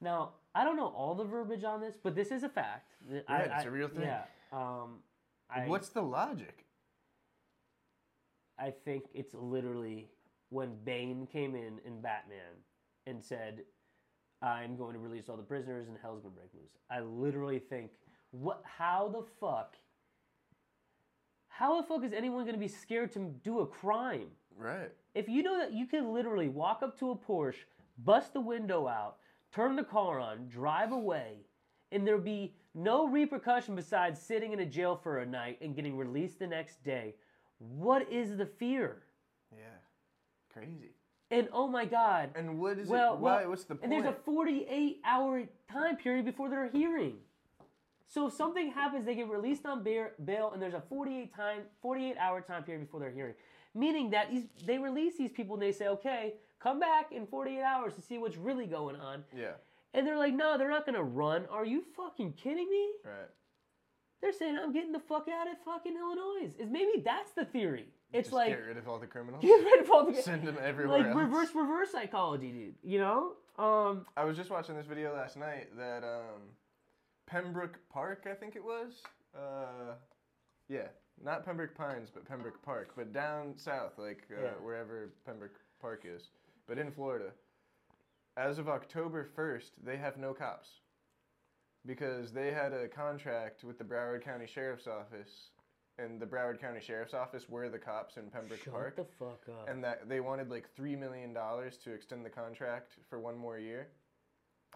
Now, 0.00 0.34
I 0.54 0.64
don't 0.64 0.76
know 0.76 0.88
all 0.88 1.14
the 1.14 1.24
verbiage 1.24 1.62
on 1.62 1.80
this, 1.80 1.96
but 1.96 2.14
this 2.16 2.32
is 2.32 2.42
a 2.42 2.48
fact. 2.48 2.94
Th- 3.08 3.24
I- 3.28 3.42
it's 3.42 3.64
I- 3.64 3.68
a 3.68 3.70
real 3.70 3.88
thing. 3.88 4.02
Yeah. 4.02 4.24
Um, 4.50 5.02
I, 5.48 5.68
What's 5.68 5.90
the 5.90 6.02
logic? 6.02 6.66
I 8.58 8.70
think 8.70 9.04
it's 9.14 9.34
literally 9.34 10.10
when 10.48 10.76
Bane 10.84 11.26
came 11.26 11.54
in 11.54 11.78
in 11.84 12.00
Batman 12.00 12.64
and 13.10 13.22
said, 13.22 13.64
"I'm 14.42 14.76
going 14.76 14.94
to 14.94 14.98
release 14.98 15.28
all 15.28 15.36
the 15.36 15.42
prisoners 15.42 15.88
and 15.88 15.98
hell's 16.00 16.22
gonna 16.22 16.34
break 16.34 16.54
loose." 16.54 16.78
I 16.90 17.00
literally 17.00 17.58
think, 17.58 17.90
what? 18.30 18.62
How 18.64 19.08
the 19.08 19.22
fuck? 19.40 19.76
How 21.48 21.80
the 21.80 21.86
fuck 21.86 22.04
is 22.04 22.12
anyone 22.12 22.46
gonna 22.46 22.58
be 22.58 22.68
scared 22.68 23.12
to 23.12 23.34
do 23.44 23.60
a 23.60 23.66
crime? 23.66 24.28
Right. 24.56 24.92
If 25.14 25.28
you 25.28 25.42
know 25.42 25.58
that 25.58 25.72
you 25.72 25.86
can 25.86 26.12
literally 26.12 26.48
walk 26.48 26.82
up 26.82 26.98
to 27.00 27.10
a 27.10 27.16
Porsche, 27.16 27.64
bust 27.98 28.32
the 28.32 28.40
window 28.40 28.86
out, 28.88 29.16
turn 29.52 29.76
the 29.76 29.84
car 29.84 30.20
on, 30.20 30.48
drive 30.48 30.92
away, 30.92 31.46
and 31.92 32.06
there'll 32.06 32.20
be 32.20 32.54
no 32.74 33.08
repercussion 33.08 33.74
besides 33.74 34.20
sitting 34.20 34.52
in 34.52 34.60
a 34.60 34.66
jail 34.66 34.96
for 34.96 35.18
a 35.18 35.26
night 35.26 35.58
and 35.60 35.74
getting 35.74 35.96
released 35.96 36.38
the 36.38 36.46
next 36.46 36.82
day, 36.84 37.14
what 37.58 38.10
is 38.10 38.36
the 38.36 38.46
fear? 38.46 39.02
Yeah. 39.52 39.78
Crazy. 40.52 40.94
And 41.30 41.48
oh 41.52 41.68
my 41.68 41.84
God. 41.84 42.30
And 42.34 42.58
what 42.58 42.78
is 42.78 42.88
well, 42.88 43.14
it? 43.14 43.20
Why? 43.20 43.40
well, 43.40 43.50
What's 43.50 43.64
the 43.64 43.76
point? 43.76 43.84
and 43.84 43.92
there's 43.92 44.12
a 44.12 44.16
48 44.24 45.00
hour 45.04 45.44
time 45.70 45.96
period 45.96 46.24
before 46.24 46.48
their 46.48 46.68
hearing. 46.70 47.14
So 48.06 48.26
if 48.26 48.34
something 48.34 48.72
happens, 48.72 49.06
they 49.06 49.14
get 49.14 49.28
released 49.28 49.64
on 49.64 49.84
bail, 49.84 50.08
bail 50.24 50.50
and 50.52 50.60
there's 50.60 50.74
a 50.74 50.82
48 50.88 51.34
time 51.34 51.60
48 51.80 52.16
hour 52.18 52.40
time 52.40 52.64
period 52.64 52.84
before 52.84 52.98
their 52.98 53.12
hearing. 53.12 53.34
Meaning 53.74 54.10
that 54.10 54.30
these, 54.30 54.46
they 54.66 54.78
release 54.78 55.16
these 55.16 55.30
people 55.30 55.54
and 55.54 55.62
they 55.62 55.70
say, 55.70 55.86
okay, 55.86 56.34
come 56.58 56.80
back 56.80 57.12
in 57.12 57.26
48 57.26 57.62
hours 57.62 57.94
to 57.94 58.02
see 58.02 58.18
what's 58.18 58.36
really 58.36 58.66
going 58.66 58.96
on. 58.96 59.24
yeah. 59.36 59.52
And 59.92 60.06
they're 60.06 60.18
like, 60.18 60.34
no, 60.34 60.56
they're 60.56 60.70
not 60.70 60.86
gonna 60.86 61.02
run. 61.02 61.46
Are 61.50 61.64
you 61.64 61.82
fucking 61.96 62.34
kidding 62.34 62.68
me? 62.68 62.90
Right. 63.04 63.28
They're 64.20 64.32
saying 64.32 64.58
I'm 64.58 64.72
getting 64.72 64.92
the 64.92 65.00
fuck 65.00 65.28
out 65.28 65.48
of 65.48 65.54
fucking 65.64 65.96
Illinois. 65.96 66.52
Is 66.58 66.70
maybe 66.70 67.02
that's 67.04 67.32
the 67.32 67.44
theory. 67.44 67.88
It's 68.12 68.26
Just 68.28 68.34
like 68.34 68.48
get 68.48 68.64
rid 68.66 68.76
of 68.76 68.88
all 68.88 68.98
the 68.98 69.06
criminals. 69.06 69.42
get 69.44 69.64
rid 69.64 69.80
of 69.80 69.90
all 69.90 70.04
the 70.10 70.14
Send 70.20 70.46
them 70.46 70.56
everywhere 70.62 70.98
like 70.98 71.06
else. 71.08 71.16
reverse 71.16 71.48
reverse 71.54 71.92
psychology, 71.92 72.50
dude. 72.50 72.74
You 72.82 72.98
know? 72.98 73.32
Um, 73.58 74.06
I 74.16 74.24
was 74.24 74.36
just 74.36 74.50
watching 74.50 74.76
this 74.76 74.86
video 74.86 75.14
last 75.14 75.36
night 75.36 75.68
that 75.76 76.02
um, 76.02 76.40
Pembroke 77.26 77.78
Park, 77.92 78.26
I 78.30 78.34
think 78.34 78.56
it 78.56 78.64
was. 78.64 78.94
Uh, 79.36 79.94
yeah, 80.68 80.88
not 81.22 81.44
Pembroke 81.44 81.74
Pines, 81.74 82.10
but 82.12 82.24
Pembroke 82.24 82.60
Park, 82.62 82.92
but 82.96 83.12
down 83.12 83.52
south, 83.56 83.92
like 83.98 84.22
uh, 84.36 84.42
Yeah. 84.42 84.50
wherever 84.62 85.12
Pembroke 85.26 85.60
Park 85.80 86.04
is, 86.04 86.30
but 86.66 86.78
in 86.78 86.90
Florida. 86.90 87.30
As 88.36 88.58
of 88.58 88.68
October 88.68 89.28
1st, 89.36 89.70
they 89.84 89.96
have 89.98 90.16
no 90.16 90.32
cops 90.32 90.68
because 91.86 92.32
they 92.32 92.50
had 92.52 92.72
a 92.72 92.88
contract 92.88 93.64
with 93.64 93.76
the 93.78 93.84
Broward 93.84 94.24
County 94.24 94.46
Sheriff's 94.46 94.86
Office, 94.86 95.50
and 96.02 96.20
the 96.20 96.26
Broward 96.26 96.60
County 96.60 96.80
Sheriff's 96.80 97.14
Office 97.14 97.48
were 97.48 97.68
the 97.68 97.78
cops 97.78 98.16
in 98.16 98.30
Pembroke 98.30 98.62
shut 98.64 98.72
Park 98.72 98.96
the 98.96 99.04
fuck 99.18 99.40
up. 99.48 99.68
and 99.68 99.82
that 99.84 100.08
they 100.08 100.20
wanted 100.20 100.50
like 100.50 100.68
three 100.74 100.96
million 100.96 101.32
dollars 101.32 101.76
to 101.84 101.92
extend 101.92 102.24
the 102.24 102.30
contract 102.30 102.94
for 103.08 103.20
one 103.20 103.36
more 103.36 103.58
year. 103.58 103.88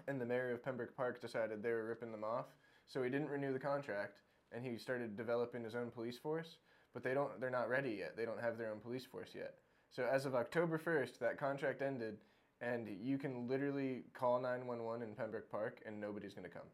And 0.09 0.21
the 0.21 0.27
mayor 0.27 0.53
of 0.53 0.65
Pembroke 0.65 0.97
Park 0.97 1.21
decided 1.21 1.63
they 1.63 1.71
were 1.71 1.87
ripping 1.87 2.11
them 2.11 2.25
off, 2.25 2.47
so 2.87 3.03
he 3.03 3.11
didn't 3.11 3.29
renew 3.29 3.53
the 3.53 3.61
contract, 3.61 4.23
and 4.53 4.65
he 4.65 4.77
started 4.77 5.17
developing 5.17 5.63
his 5.63 5.75
own 5.77 5.91
police 5.91 6.19
force. 6.19 6.57
But 6.93 7.03
they 7.05 7.15
don't, 7.15 7.41
they're 7.41 7.51
not 7.51 7.69
ready 7.69 7.91
yet. 7.99 8.17
They 8.17 8.25
don't 8.25 8.41
have 8.41 8.57
their 8.59 8.71
own 8.71 8.79
police 8.81 9.05
force 9.05 9.31
yet. 9.35 9.55
So 9.91 10.09
as 10.11 10.27
of 10.27 10.35
October 10.35 10.79
first, 10.79 11.19
that 11.21 11.39
contract 11.39 11.81
ended, 11.83 12.19
and 12.61 12.89
you 13.01 13.19
can 13.19 13.49
literally 13.49 14.05
call 14.15 14.41
nine 14.41 14.67
one 14.67 14.83
one 14.85 15.03
in 15.03 15.15
Pembroke 15.15 15.51
Park, 15.51 15.81
and 15.87 16.01
nobody's 16.01 16.35
gonna 16.35 16.49
come. 16.49 16.67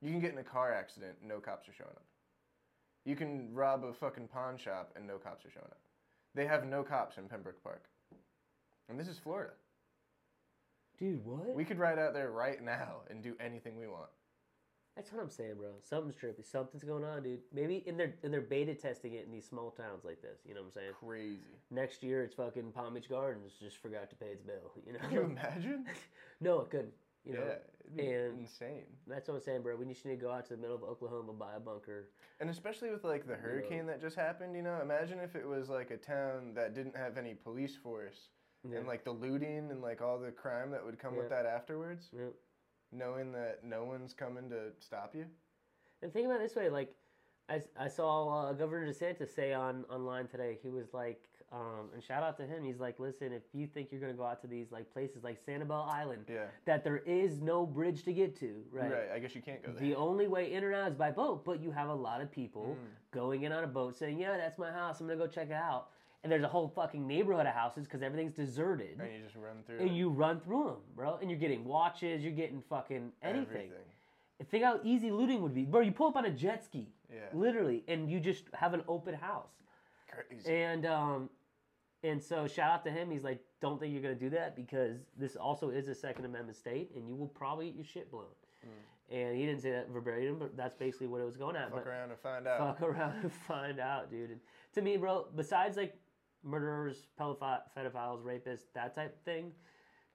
You 0.00 0.10
can 0.10 0.20
get 0.20 0.32
in 0.32 0.38
a 0.38 0.44
car 0.44 0.72
accident, 0.72 1.16
no 1.22 1.40
cops 1.40 1.68
are 1.68 1.72
showing 1.72 1.90
up. 1.90 2.04
You 3.04 3.16
can 3.16 3.52
rob 3.52 3.84
a 3.84 3.92
fucking 3.92 4.28
pawn 4.28 4.58
shop, 4.58 4.92
and 4.96 5.06
no 5.06 5.18
cops 5.18 5.44
are 5.44 5.50
showing 5.50 5.66
up. 5.66 5.80
They 6.34 6.46
have 6.46 6.66
no 6.66 6.82
cops 6.82 7.16
in 7.16 7.24
Pembroke 7.24 7.62
Park. 7.62 7.84
And 8.88 8.98
this 8.98 9.08
is 9.08 9.18
Florida. 9.18 9.52
Dude, 10.98 11.24
what? 11.24 11.54
We 11.54 11.64
could 11.64 11.78
ride 11.78 11.98
out 11.98 12.12
there 12.12 12.30
right 12.30 12.62
now 12.62 13.02
and 13.08 13.22
do 13.22 13.34
anything 13.40 13.78
we 13.78 13.86
want. 13.86 14.10
That's 14.98 15.12
what 15.12 15.22
I'm 15.22 15.30
saying, 15.30 15.54
bro. 15.58 15.68
Something's 15.80 16.16
trippy. 16.16 16.44
Something's 16.44 16.82
going 16.82 17.04
on, 17.04 17.22
dude. 17.22 17.38
Maybe 17.54 17.84
in 17.86 17.96
their 17.96 18.14
in 18.24 18.32
their 18.32 18.40
beta 18.40 18.74
testing 18.74 19.12
it 19.12 19.24
in 19.24 19.30
these 19.30 19.46
small 19.46 19.70
towns 19.70 20.04
like 20.04 20.20
this. 20.20 20.40
You 20.44 20.54
know 20.54 20.60
what 20.62 20.66
I'm 20.66 20.72
saying? 20.72 20.90
Crazy. 20.98 21.38
Next 21.70 22.02
year 22.02 22.24
it's 22.24 22.34
fucking 22.34 22.72
Palm 22.72 22.94
Beach 22.94 23.08
Gardens 23.08 23.52
just 23.62 23.76
forgot 23.76 24.10
to 24.10 24.16
pay 24.16 24.26
its 24.26 24.42
bill. 24.42 24.72
You 24.86 24.94
know? 24.94 24.98
Can 24.98 25.12
you 25.12 25.20
imagine? 25.22 25.86
no, 26.40 26.62
it 26.62 26.70
couldn't. 26.70 26.94
You 27.24 27.34
know. 27.34 27.40
yeah, 27.40 27.54
it'd 27.84 27.96
be 27.96 28.06
and- 28.12 28.40
insane. 28.40 28.84
That's 29.06 29.28
what 29.28 29.34
I'm 29.34 29.40
saying, 29.42 29.62
bro. 29.62 29.76
We 29.76 29.84
just 29.86 30.04
need 30.04 30.16
to 30.18 30.20
go 30.20 30.30
out 30.32 30.46
to 30.46 30.54
the 30.56 30.60
middle 30.60 30.76
of 30.76 30.82
Oklahoma, 30.82 31.32
buy 31.32 31.54
a 31.56 31.60
bunker. 31.60 32.10
And 32.40 32.48
especially 32.50 32.90
with 32.90 33.04
like 33.04 33.26
the 33.26 33.34
hurricane 33.34 33.86
that 33.86 34.00
just 34.00 34.16
happened, 34.16 34.54
you 34.56 34.62
know, 34.62 34.78
imagine 34.82 35.18
if 35.18 35.34
it 35.36 35.46
was 35.46 35.68
like 35.68 35.90
a 35.90 35.96
town 35.96 36.54
that 36.54 36.74
didn't 36.74 36.96
have 36.96 37.18
any 37.18 37.34
police 37.34 37.76
force 37.76 38.30
Yeah. 38.68 38.78
and 38.78 38.86
like 38.86 39.04
the 39.04 39.10
looting 39.12 39.70
and 39.70 39.82
like 39.82 40.00
all 40.00 40.18
the 40.18 40.30
crime 40.30 40.70
that 40.70 40.84
would 40.84 40.98
come 40.98 41.16
with 41.16 41.28
that 41.30 41.44
afterwards, 41.46 42.10
Yeah. 42.12 42.28
knowing 42.92 43.32
that 43.32 43.64
no 43.64 43.84
one's 43.84 44.14
coming 44.14 44.48
to 44.50 44.72
stop 44.78 45.14
you. 45.14 45.26
And 46.02 46.12
think 46.12 46.26
about 46.26 46.40
it 46.40 46.44
this 46.44 46.56
way, 46.56 46.68
like 46.68 46.94
I, 47.50 47.60
I 47.76 47.88
saw 47.88 48.28
uh, 48.48 48.52
Governor 48.52 48.86
DeSantis 48.92 49.34
say 49.34 49.52
on 49.52 49.84
online 49.90 50.28
today, 50.28 50.58
he 50.62 50.68
was 50.70 50.92
like, 50.94 51.24
um, 51.52 51.88
and 51.94 52.02
shout 52.02 52.22
out 52.22 52.36
to 52.38 52.46
him. 52.46 52.62
He's 52.64 52.78
like, 52.78 52.98
listen, 53.00 53.32
if 53.32 53.42
you 53.54 53.66
think 53.66 53.90
you're 53.90 54.00
gonna 54.00 54.12
go 54.12 54.24
out 54.24 54.40
to 54.42 54.46
these 54.46 54.70
like 54.70 54.92
places 54.92 55.24
like 55.24 55.38
Sanibel 55.44 55.88
Island, 55.88 56.26
Yeah. 56.28 56.44
that 56.66 56.84
there 56.84 56.98
is 56.98 57.40
no 57.40 57.64
bridge 57.64 58.02
to 58.04 58.12
get 58.12 58.36
to, 58.40 58.62
right? 58.70 58.90
Right. 58.92 59.10
I 59.14 59.18
guess 59.18 59.34
you 59.34 59.40
can't 59.42 59.62
go 59.62 59.72
there. 59.72 59.80
The 59.80 59.94
only 59.94 60.26
way 60.28 60.52
in 60.52 60.62
or 60.64 60.74
out 60.74 60.88
is 60.90 60.94
by 60.94 61.10
boat, 61.10 61.44
but 61.44 61.60
you 61.60 61.70
have 61.70 61.88
a 61.88 61.94
lot 61.94 62.20
of 62.20 62.30
people 62.30 62.76
Mm. 62.78 62.86
going 63.12 63.42
in 63.44 63.52
on 63.52 63.64
a 63.64 63.68
boat 63.68 63.96
saying, 63.96 64.18
"Yeah, 64.18 64.36
that's 64.36 64.58
my 64.58 64.70
house. 64.70 65.00
I'm 65.00 65.06
gonna 65.06 65.18
go 65.18 65.26
check 65.26 65.48
it 65.48 65.54
out." 65.54 65.90
And 66.24 66.32
there's 66.32 66.42
a 66.42 66.48
whole 66.48 66.68
fucking 66.68 67.06
neighborhood 67.06 67.46
of 67.46 67.54
houses 67.54 67.84
because 67.86 68.02
everything's 68.02 68.34
deserted, 68.34 68.98
and 69.00 69.12
you 69.14 69.22
just 69.22 69.36
run 69.36 69.62
through 69.64 69.78
and 69.78 69.96
you 69.96 70.10
run 70.10 70.40
through 70.40 70.64
them, 70.64 70.80
bro. 70.96 71.16
And 71.22 71.30
you're 71.30 71.38
getting 71.38 71.64
watches, 71.64 72.22
you're 72.24 72.32
getting 72.32 72.60
fucking 72.62 73.12
anything. 73.22 73.70
Everything. 73.70 73.84
Think 74.50 74.64
how 74.64 74.80
easy 74.84 75.10
looting 75.10 75.40
would 75.42 75.54
be, 75.54 75.64
bro. 75.64 75.80
You 75.80 75.92
pull 75.92 76.08
up 76.08 76.16
on 76.16 76.24
a 76.26 76.30
jet 76.30 76.62
ski, 76.64 76.88
Yeah. 77.12 77.20
literally, 77.32 77.84
and 77.88 78.10
you 78.10 78.20
just 78.20 78.44
have 78.52 78.74
an 78.74 78.82
open 78.88 79.14
house. 79.14 79.50
Crazy. 80.08 80.52
And 80.52 80.86
um, 80.86 81.30
and 82.02 82.22
so 82.22 82.46
shout 82.46 82.70
out 82.70 82.84
to 82.84 82.90
him. 82.90 83.10
He's 83.10 83.24
like, 83.24 83.40
don't 83.60 83.78
think 83.80 83.92
you're 83.92 84.02
gonna 84.02 84.14
do 84.14 84.30
that 84.30 84.54
because 84.56 84.98
this 85.16 85.36
also 85.36 85.70
is 85.70 85.88
a 85.88 85.94
Second 85.94 86.24
Amendment 86.24 86.56
state, 86.56 86.90
and 86.94 87.08
you 87.08 87.14
will 87.16 87.28
probably 87.28 87.66
get 87.66 87.74
your 87.76 87.84
shit 87.84 88.10
blown. 88.10 88.26
And 89.10 89.34
he 89.38 89.46
didn't 89.46 89.62
say 89.62 89.70
that 89.70 89.88
verbatim, 89.88 90.38
but 90.38 90.54
that's 90.54 90.74
basically 90.76 91.06
what 91.06 91.22
it 91.22 91.24
was 91.24 91.38
going 91.38 91.56
at. 91.56 91.70
Fuck 91.70 91.84
but 91.84 91.88
around 91.88 92.10
and 92.10 92.18
find 92.18 92.46
out. 92.46 92.78
fuck 92.78 92.88
around 92.90 93.14
and 93.22 93.32
find 93.32 93.80
out, 93.80 94.10
dude. 94.10 94.30
And 94.30 94.40
to 94.74 94.82
me, 94.82 94.98
bro, 94.98 95.28
besides 95.34 95.78
like 95.78 95.94
murderers, 96.44 97.06
pedophiles, 97.18 98.22
rapists, 98.22 98.64
that 98.74 98.94
type 98.94 99.14
of 99.16 99.22
thing, 99.22 99.52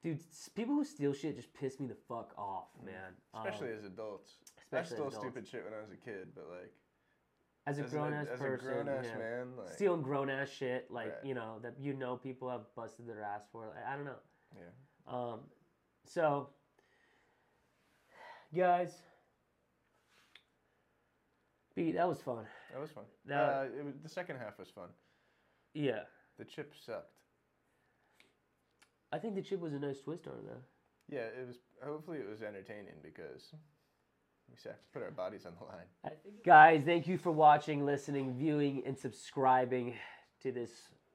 dude, 0.03 0.19
people 0.53 0.75
who 0.75 0.83
steal 0.85 1.11
shit 1.11 1.35
just 1.35 1.51
piss 1.55 1.79
me 1.79 1.87
the 1.87 1.97
fuck 2.07 2.33
off, 2.37 2.67
man. 2.85 3.13
Especially 3.35 3.71
Um, 3.71 3.77
as 3.79 3.85
adults. 3.85 4.33
especially 4.59 4.93
I 4.93 4.97
stole 4.97 5.07
adults. 5.07 5.17
stupid 5.25 5.47
shit 5.47 5.63
when 5.65 5.73
I 5.73 5.81
was 5.81 5.89
a 5.91 5.97
kid, 5.97 6.27
but 6.35 6.45
like 6.51 6.71
as 7.65 7.79
a 7.79 7.83
grown 7.83 8.13
ass 8.13 8.27
as 8.33 8.39
person, 8.39 8.67
a 8.67 8.73
grown 8.73 8.89
ass 8.89 9.05
yeah. 9.09 9.17
man, 9.17 9.47
like 9.57 9.69
stealing 9.73 10.01
grown 10.01 10.29
ass 10.29 10.49
shit, 10.49 10.91
like 10.91 11.07
Right. 11.07 11.25
you 11.25 11.33
know 11.33 11.59
that 11.61 11.75
you 11.79 11.93
know 11.93 12.17
people 12.17 12.49
have 12.49 12.61
busted 12.75 13.07
their 13.07 13.21
ass 13.21 13.41
for. 13.51 13.67
Like, 13.67 13.85
I 13.87 13.95
don't 13.95 14.05
know. 14.05 14.19
yeah. 14.57 15.13
Um, 15.33 15.39
so, 16.05 16.49
guys, 18.53 19.01
B, 21.75 21.91
that 21.93 22.07
was 22.07 22.21
fun. 22.21 22.45
That 22.71 22.81
was 22.81 22.91
fun. 22.91 23.05
That- 23.25 23.35
uh, 23.49 23.65
it 23.79 23.85
was, 23.85 23.95
the 24.03 24.09
second 24.09 24.37
half 24.37 24.59
was 24.59 24.69
fun. 24.69 24.89
Yeah, 25.73 26.03
The 26.37 26.45
chip 26.45 26.73
sucked. 26.85 27.11
I 29.11 29.19
think 29.19 29.35
the 29.35 29.41
chip 29.41 29.59
was 29.59 29.73
a 29.73 29.79
nice 29.79 29.99
twist 30.01 30.27
on 30.27 30.33
it, 30.33 30.45
though. 30.45 30.61
Yeah, 31.15 31.25
it 31.25 31.47
was. 31.47 31.57
Hopefully, 31.83 32.19
it 32.19 32.29
was 32.29 32.41
entertaining 32.41 32.95
because 33.03 33.53
we 34.53 34.69
have 34.69 34.77
to 34.77 34.83
put 34.93 35.03
our 35.03 35.11
bodies 35.11 35.45
on 35.45 35.53
the 35.59 35.65
line. 35.65 36.15
Guys, 36.45 36.83
thank 36.85 37.07
you 37.07 37.17
for 37.17 37.31
watching, 37.31 37.85
listening, 37.85 38.35
viewing, 38.37 38.83
and 38.85 38.97
subscribing 38.97 39.95
to 40.41 40.51
this 40.51 40.69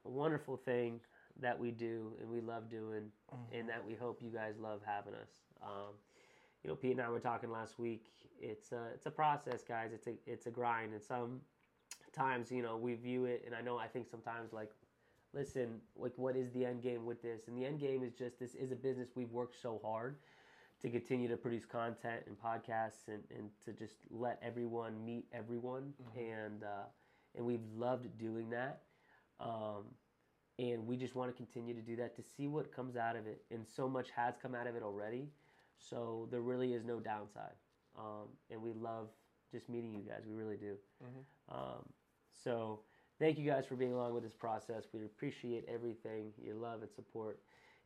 wonderful 0.05 0.57
thing 0.57 1.01
that 1.41 1.59
we 1.59 1.71
do 1.71 2.13
and 2.21 2.29
we 2.29 2.41
love 2.41 2.69
doing, 2.69 3.11
and 3.53 3.69
that 3.69 3.85
we 3.87 3.95
hope 3.95 4.21
you 4.21 4.31
guys 4.31 4.55
love 4.61 4.81
having 4.85 5.15
us. 5.15 5.31
Um, 5.63 5.95
you 6.65 6.71
know, 6.71 6.75
Pete 6.75 6.93
and 6.93 7.01
I 7.01 7.09
were 7.11 7.21
talking 7.21 7.51
last 7.51 7.79
week. 7.79 8.07
It's 8.41 8.73
a, 8.73 8.89
it's 8.95 9.07
a 9.07 9.11
process, 9.11 9.63
guys. 9.63 9.91
It's 9.93 10.09
a 10.09 10.15
it's 10.27 10.47
a 10.47 10.51
grind, 10.51 10.93
and 10.93 11.03
some 11.03 11.41
times 12.13 12.51
you 12.51 12.63
know 12.63 12.77
we 12.77 12.95
view 12.95 13.27
it, 13.27 13.45
and 13.47 13.55
I 13.55 13.61
know 13.61 13.79
I 13.79 13.87
think 13.87 14.09
sometimes 14.11 14.53
like, 14.53 14.71
listen, 15.33 15.81
like 15.97 16.13
what 16.17 16.35
is 16.35 16.51
the 16.51 16.65
end 16.65 16.83
game 16.83 17.07
with 17.07 17.23
this? 17.23 17.47
And 17.47 17.57
the 17.57 17.65
end 17.65 17.79
game 17.79 18.03
is 18.03 18.15
just 18.15 18.41
this 18.41 18.57
is 18.57 18.73
a 18.73 18.77
business 18.77 19.11
we've 19.15 19.31
worked 19.31 19.55
so 19.63 19.81
hard 19.85 20.17
to 20.83 20.91
continue 20.91 21.29
to 21.29 21.37
produce 21.37 21.65
content 21.65 22.23
and 22.27 22.37
podcasts 22.39 23.09
and, 23.09 23.23
and 23.37 23.51
to 23.65 23.73
just 23.73 23.95
let 24.11 24.39
everyone 24.43 25.05
meet 25.05 25.27
everyone. 25.33 25.93
And 26.17 26.63
uh, 26.63 26.87
and 27.37 27.45
we've 27.45 27.65
loved 27.77 28.07
doing 28.19 28.51
that. 28.51 28.83
Um, 29.41 29.85
and 30.59 30.87
we 30.87 30.97
just 30.97 31.15
want 31.15 31.31
to 31.31 31.37
continue 31.37 31.75
to 31.75 31.81
do 31.81 31.97
that 31.97 32.17
to 32.17 32.23
see 32.23 32.49
what 32.49 32.75
comes 32.75 32.97
out 32.97 33.17
of 33.17 33.27
it. 33.27 33.43
And 33.51 33.65
so 33.67 33.89
much 33.89 34.09
has 34.17 34.35
come 34.41 34.55
out 34.55 34.67
of 34.67 34.75
it 34.75 34.83
already. 34.83 35.29
So 35.79 36.27
there 36.31 36.41
really 36.41 36.73
is 36.73 36.85
no 36.85 36.99
downside. 36.99 37.55
Um, 37.97 38.29
and 38.51 38.61
we 38.61 38.73
love 38.73 39.09
just 39.53 39.69
meeting 39.69 39.95
you 39.95 40.03
guys. 40.03 40.23
We 40.27 40.35
really 40.35 40.57
do. 40.57 40.77
Um, 41.51 41.85
so 42.33 42.81
thank 43.19 43.39
you 43.39 43.47
guys 43.47 43.67
for 43.67 43.77
being 43.77 43.93
along 43.93 44.15
with 44.15 44.25
this 44.25 44.35
process. 44.35 44.85
We 44.93 45.05
appreciate 45.05 45.65
everything 45.73 46.33
your 46.43 46.57
love 46.57 46.83
and 46.83 46.91
support 46.91 47.39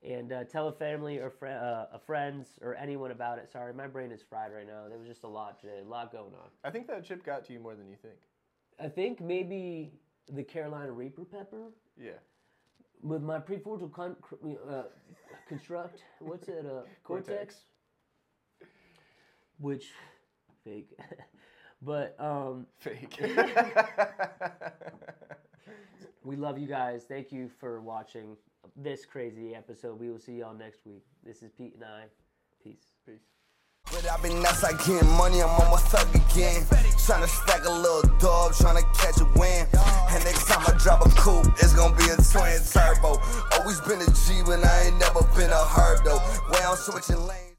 and 0.08 0.32
uh, 0.32 0.44
tell 0.44 0.68
a 0.68 0.72
family 0.72 1.18
or 1.18 1.30
fri 1.30 1.50
uh, 1.50 1.86
a 1.92 1.98
friends 2.04 2.46
or 2.60 2.74
anyone 2.74 3.10
about 3.10 3.38
it. 3.38 3.50
Sorry, 3.50 3.72
my 3.72 3.86
brain 3.86 4.12
is 4.12 4.22
fried 4.22 4.52
right 4.52 4.66
now. 4.66 4.88
There 4.88 4.98
was 4.98 5.08
just 5.08 5.24
a 5.24 5.28
lot 5.28 5.60
today, 5.60 5.80
a 5.84 5.88
lot 5.88 6.12
going 6.12 6.34
on. 6.34 6.48
I 6.64 6.70
think 6.70 6.86
that 6.88 7.04
chip 7.04 7.24
got 7.24 7.44
to 7.46 7.52
you 7.52 7.60
more 7.60 7.74
than 7.74 7.88
you 7.88 7.96
think. 8.00 8.16
I 8.80 8.88
think 8.88 9.20
maybe 9.20 9.92
the 10.32 10.42
Carolina 10.42 10.90
Reaper 10.92 11.24
pepper 11.24 11.72
Yeah. 11.96 12.12
with 13.02 13.22
my 13.22 13.38
prefrontal 13.38 13.92
con- 13.92 14.16
uh, 14.68 14.84
construct. 15.48 16.02
What's 16.20 16.48
it? 16.48 16.66
Uh, 16.66 16.82
cortex. 17.04 17.04
Cortex. 17.04 17.56
Which 19.58 19.90
fake, 20.64 20.98
but 21.82 22.16
um, 22.18 22.66
Fake. 22.78 23.20
we 26.24 26.36
love 26.36 26.58
you 26.58 26.66
guys. 26.66 27.04
Thank 27.08 27.32
you 27.32 27.50
for 27.60 27.80
watching 27.80 28.36
this 28.76 29.04
crazy 29.04 29.54
episode. 29.54 29.98
We 29.98 30.10
will 30.10 30.18
see 30.18 30.38
y'all 30.38 30.54
next 30.54 30.80
week. 30.86 31.04
This 31.24 31.42
is 31.42 31.50
Pete 31.56 31.74
and 31.74 31.84
I. 31.84 32.04
Peace. 32.62 32.92
Peace. 33.06 33.20
But 33.90 34.08
I've 34.08 34.22
been 34.22 34.44
outside 34.46 34.78
getting 34.78 35.08
money, 35.18 35.42
I'm 35.42 35.50
on 35.50 35.70
my 35.70 35.76
thug 35.76 36.08
again. 36.14 36.62
Tryna 37.02 37.26
stack 37.26 37.64
a 37.64 37.70
little 37.70 38.02
dub, 38.18 38.52
tryna 38.52 38.82
catch 38.94 39.20
a 39.20 39.26
win. 39.38 39.66
And 40.10 40.24
next 40.24 40.46
time 40.46 40.62
I 40.66 40.78
drop 40.78 41.04
a 41.04 41.10
coupe, 41.10 41.46
it's 41.58 41.74
gonna 41.74 41.96
be 41.96 42.04
a 42.04 42.16
twin 42.16 42.62
turbo. 42.70 43.20
Always 43.58 43.80
been 43.80 44.00
a 44.00 44.06
G, 44.06 44.42
but 44.46 44.64
I 44.64 44.86
ain't 44.86 44.98
never 44.98 45.22
been 45.34 45.50
a 45.50 45.64
herb 45.64 46.04
though. 46.04 46.20
Way 46.50 46.60
I'm 46.64 46.76
switching 46.76 47.26
lanes. 47.26 47.51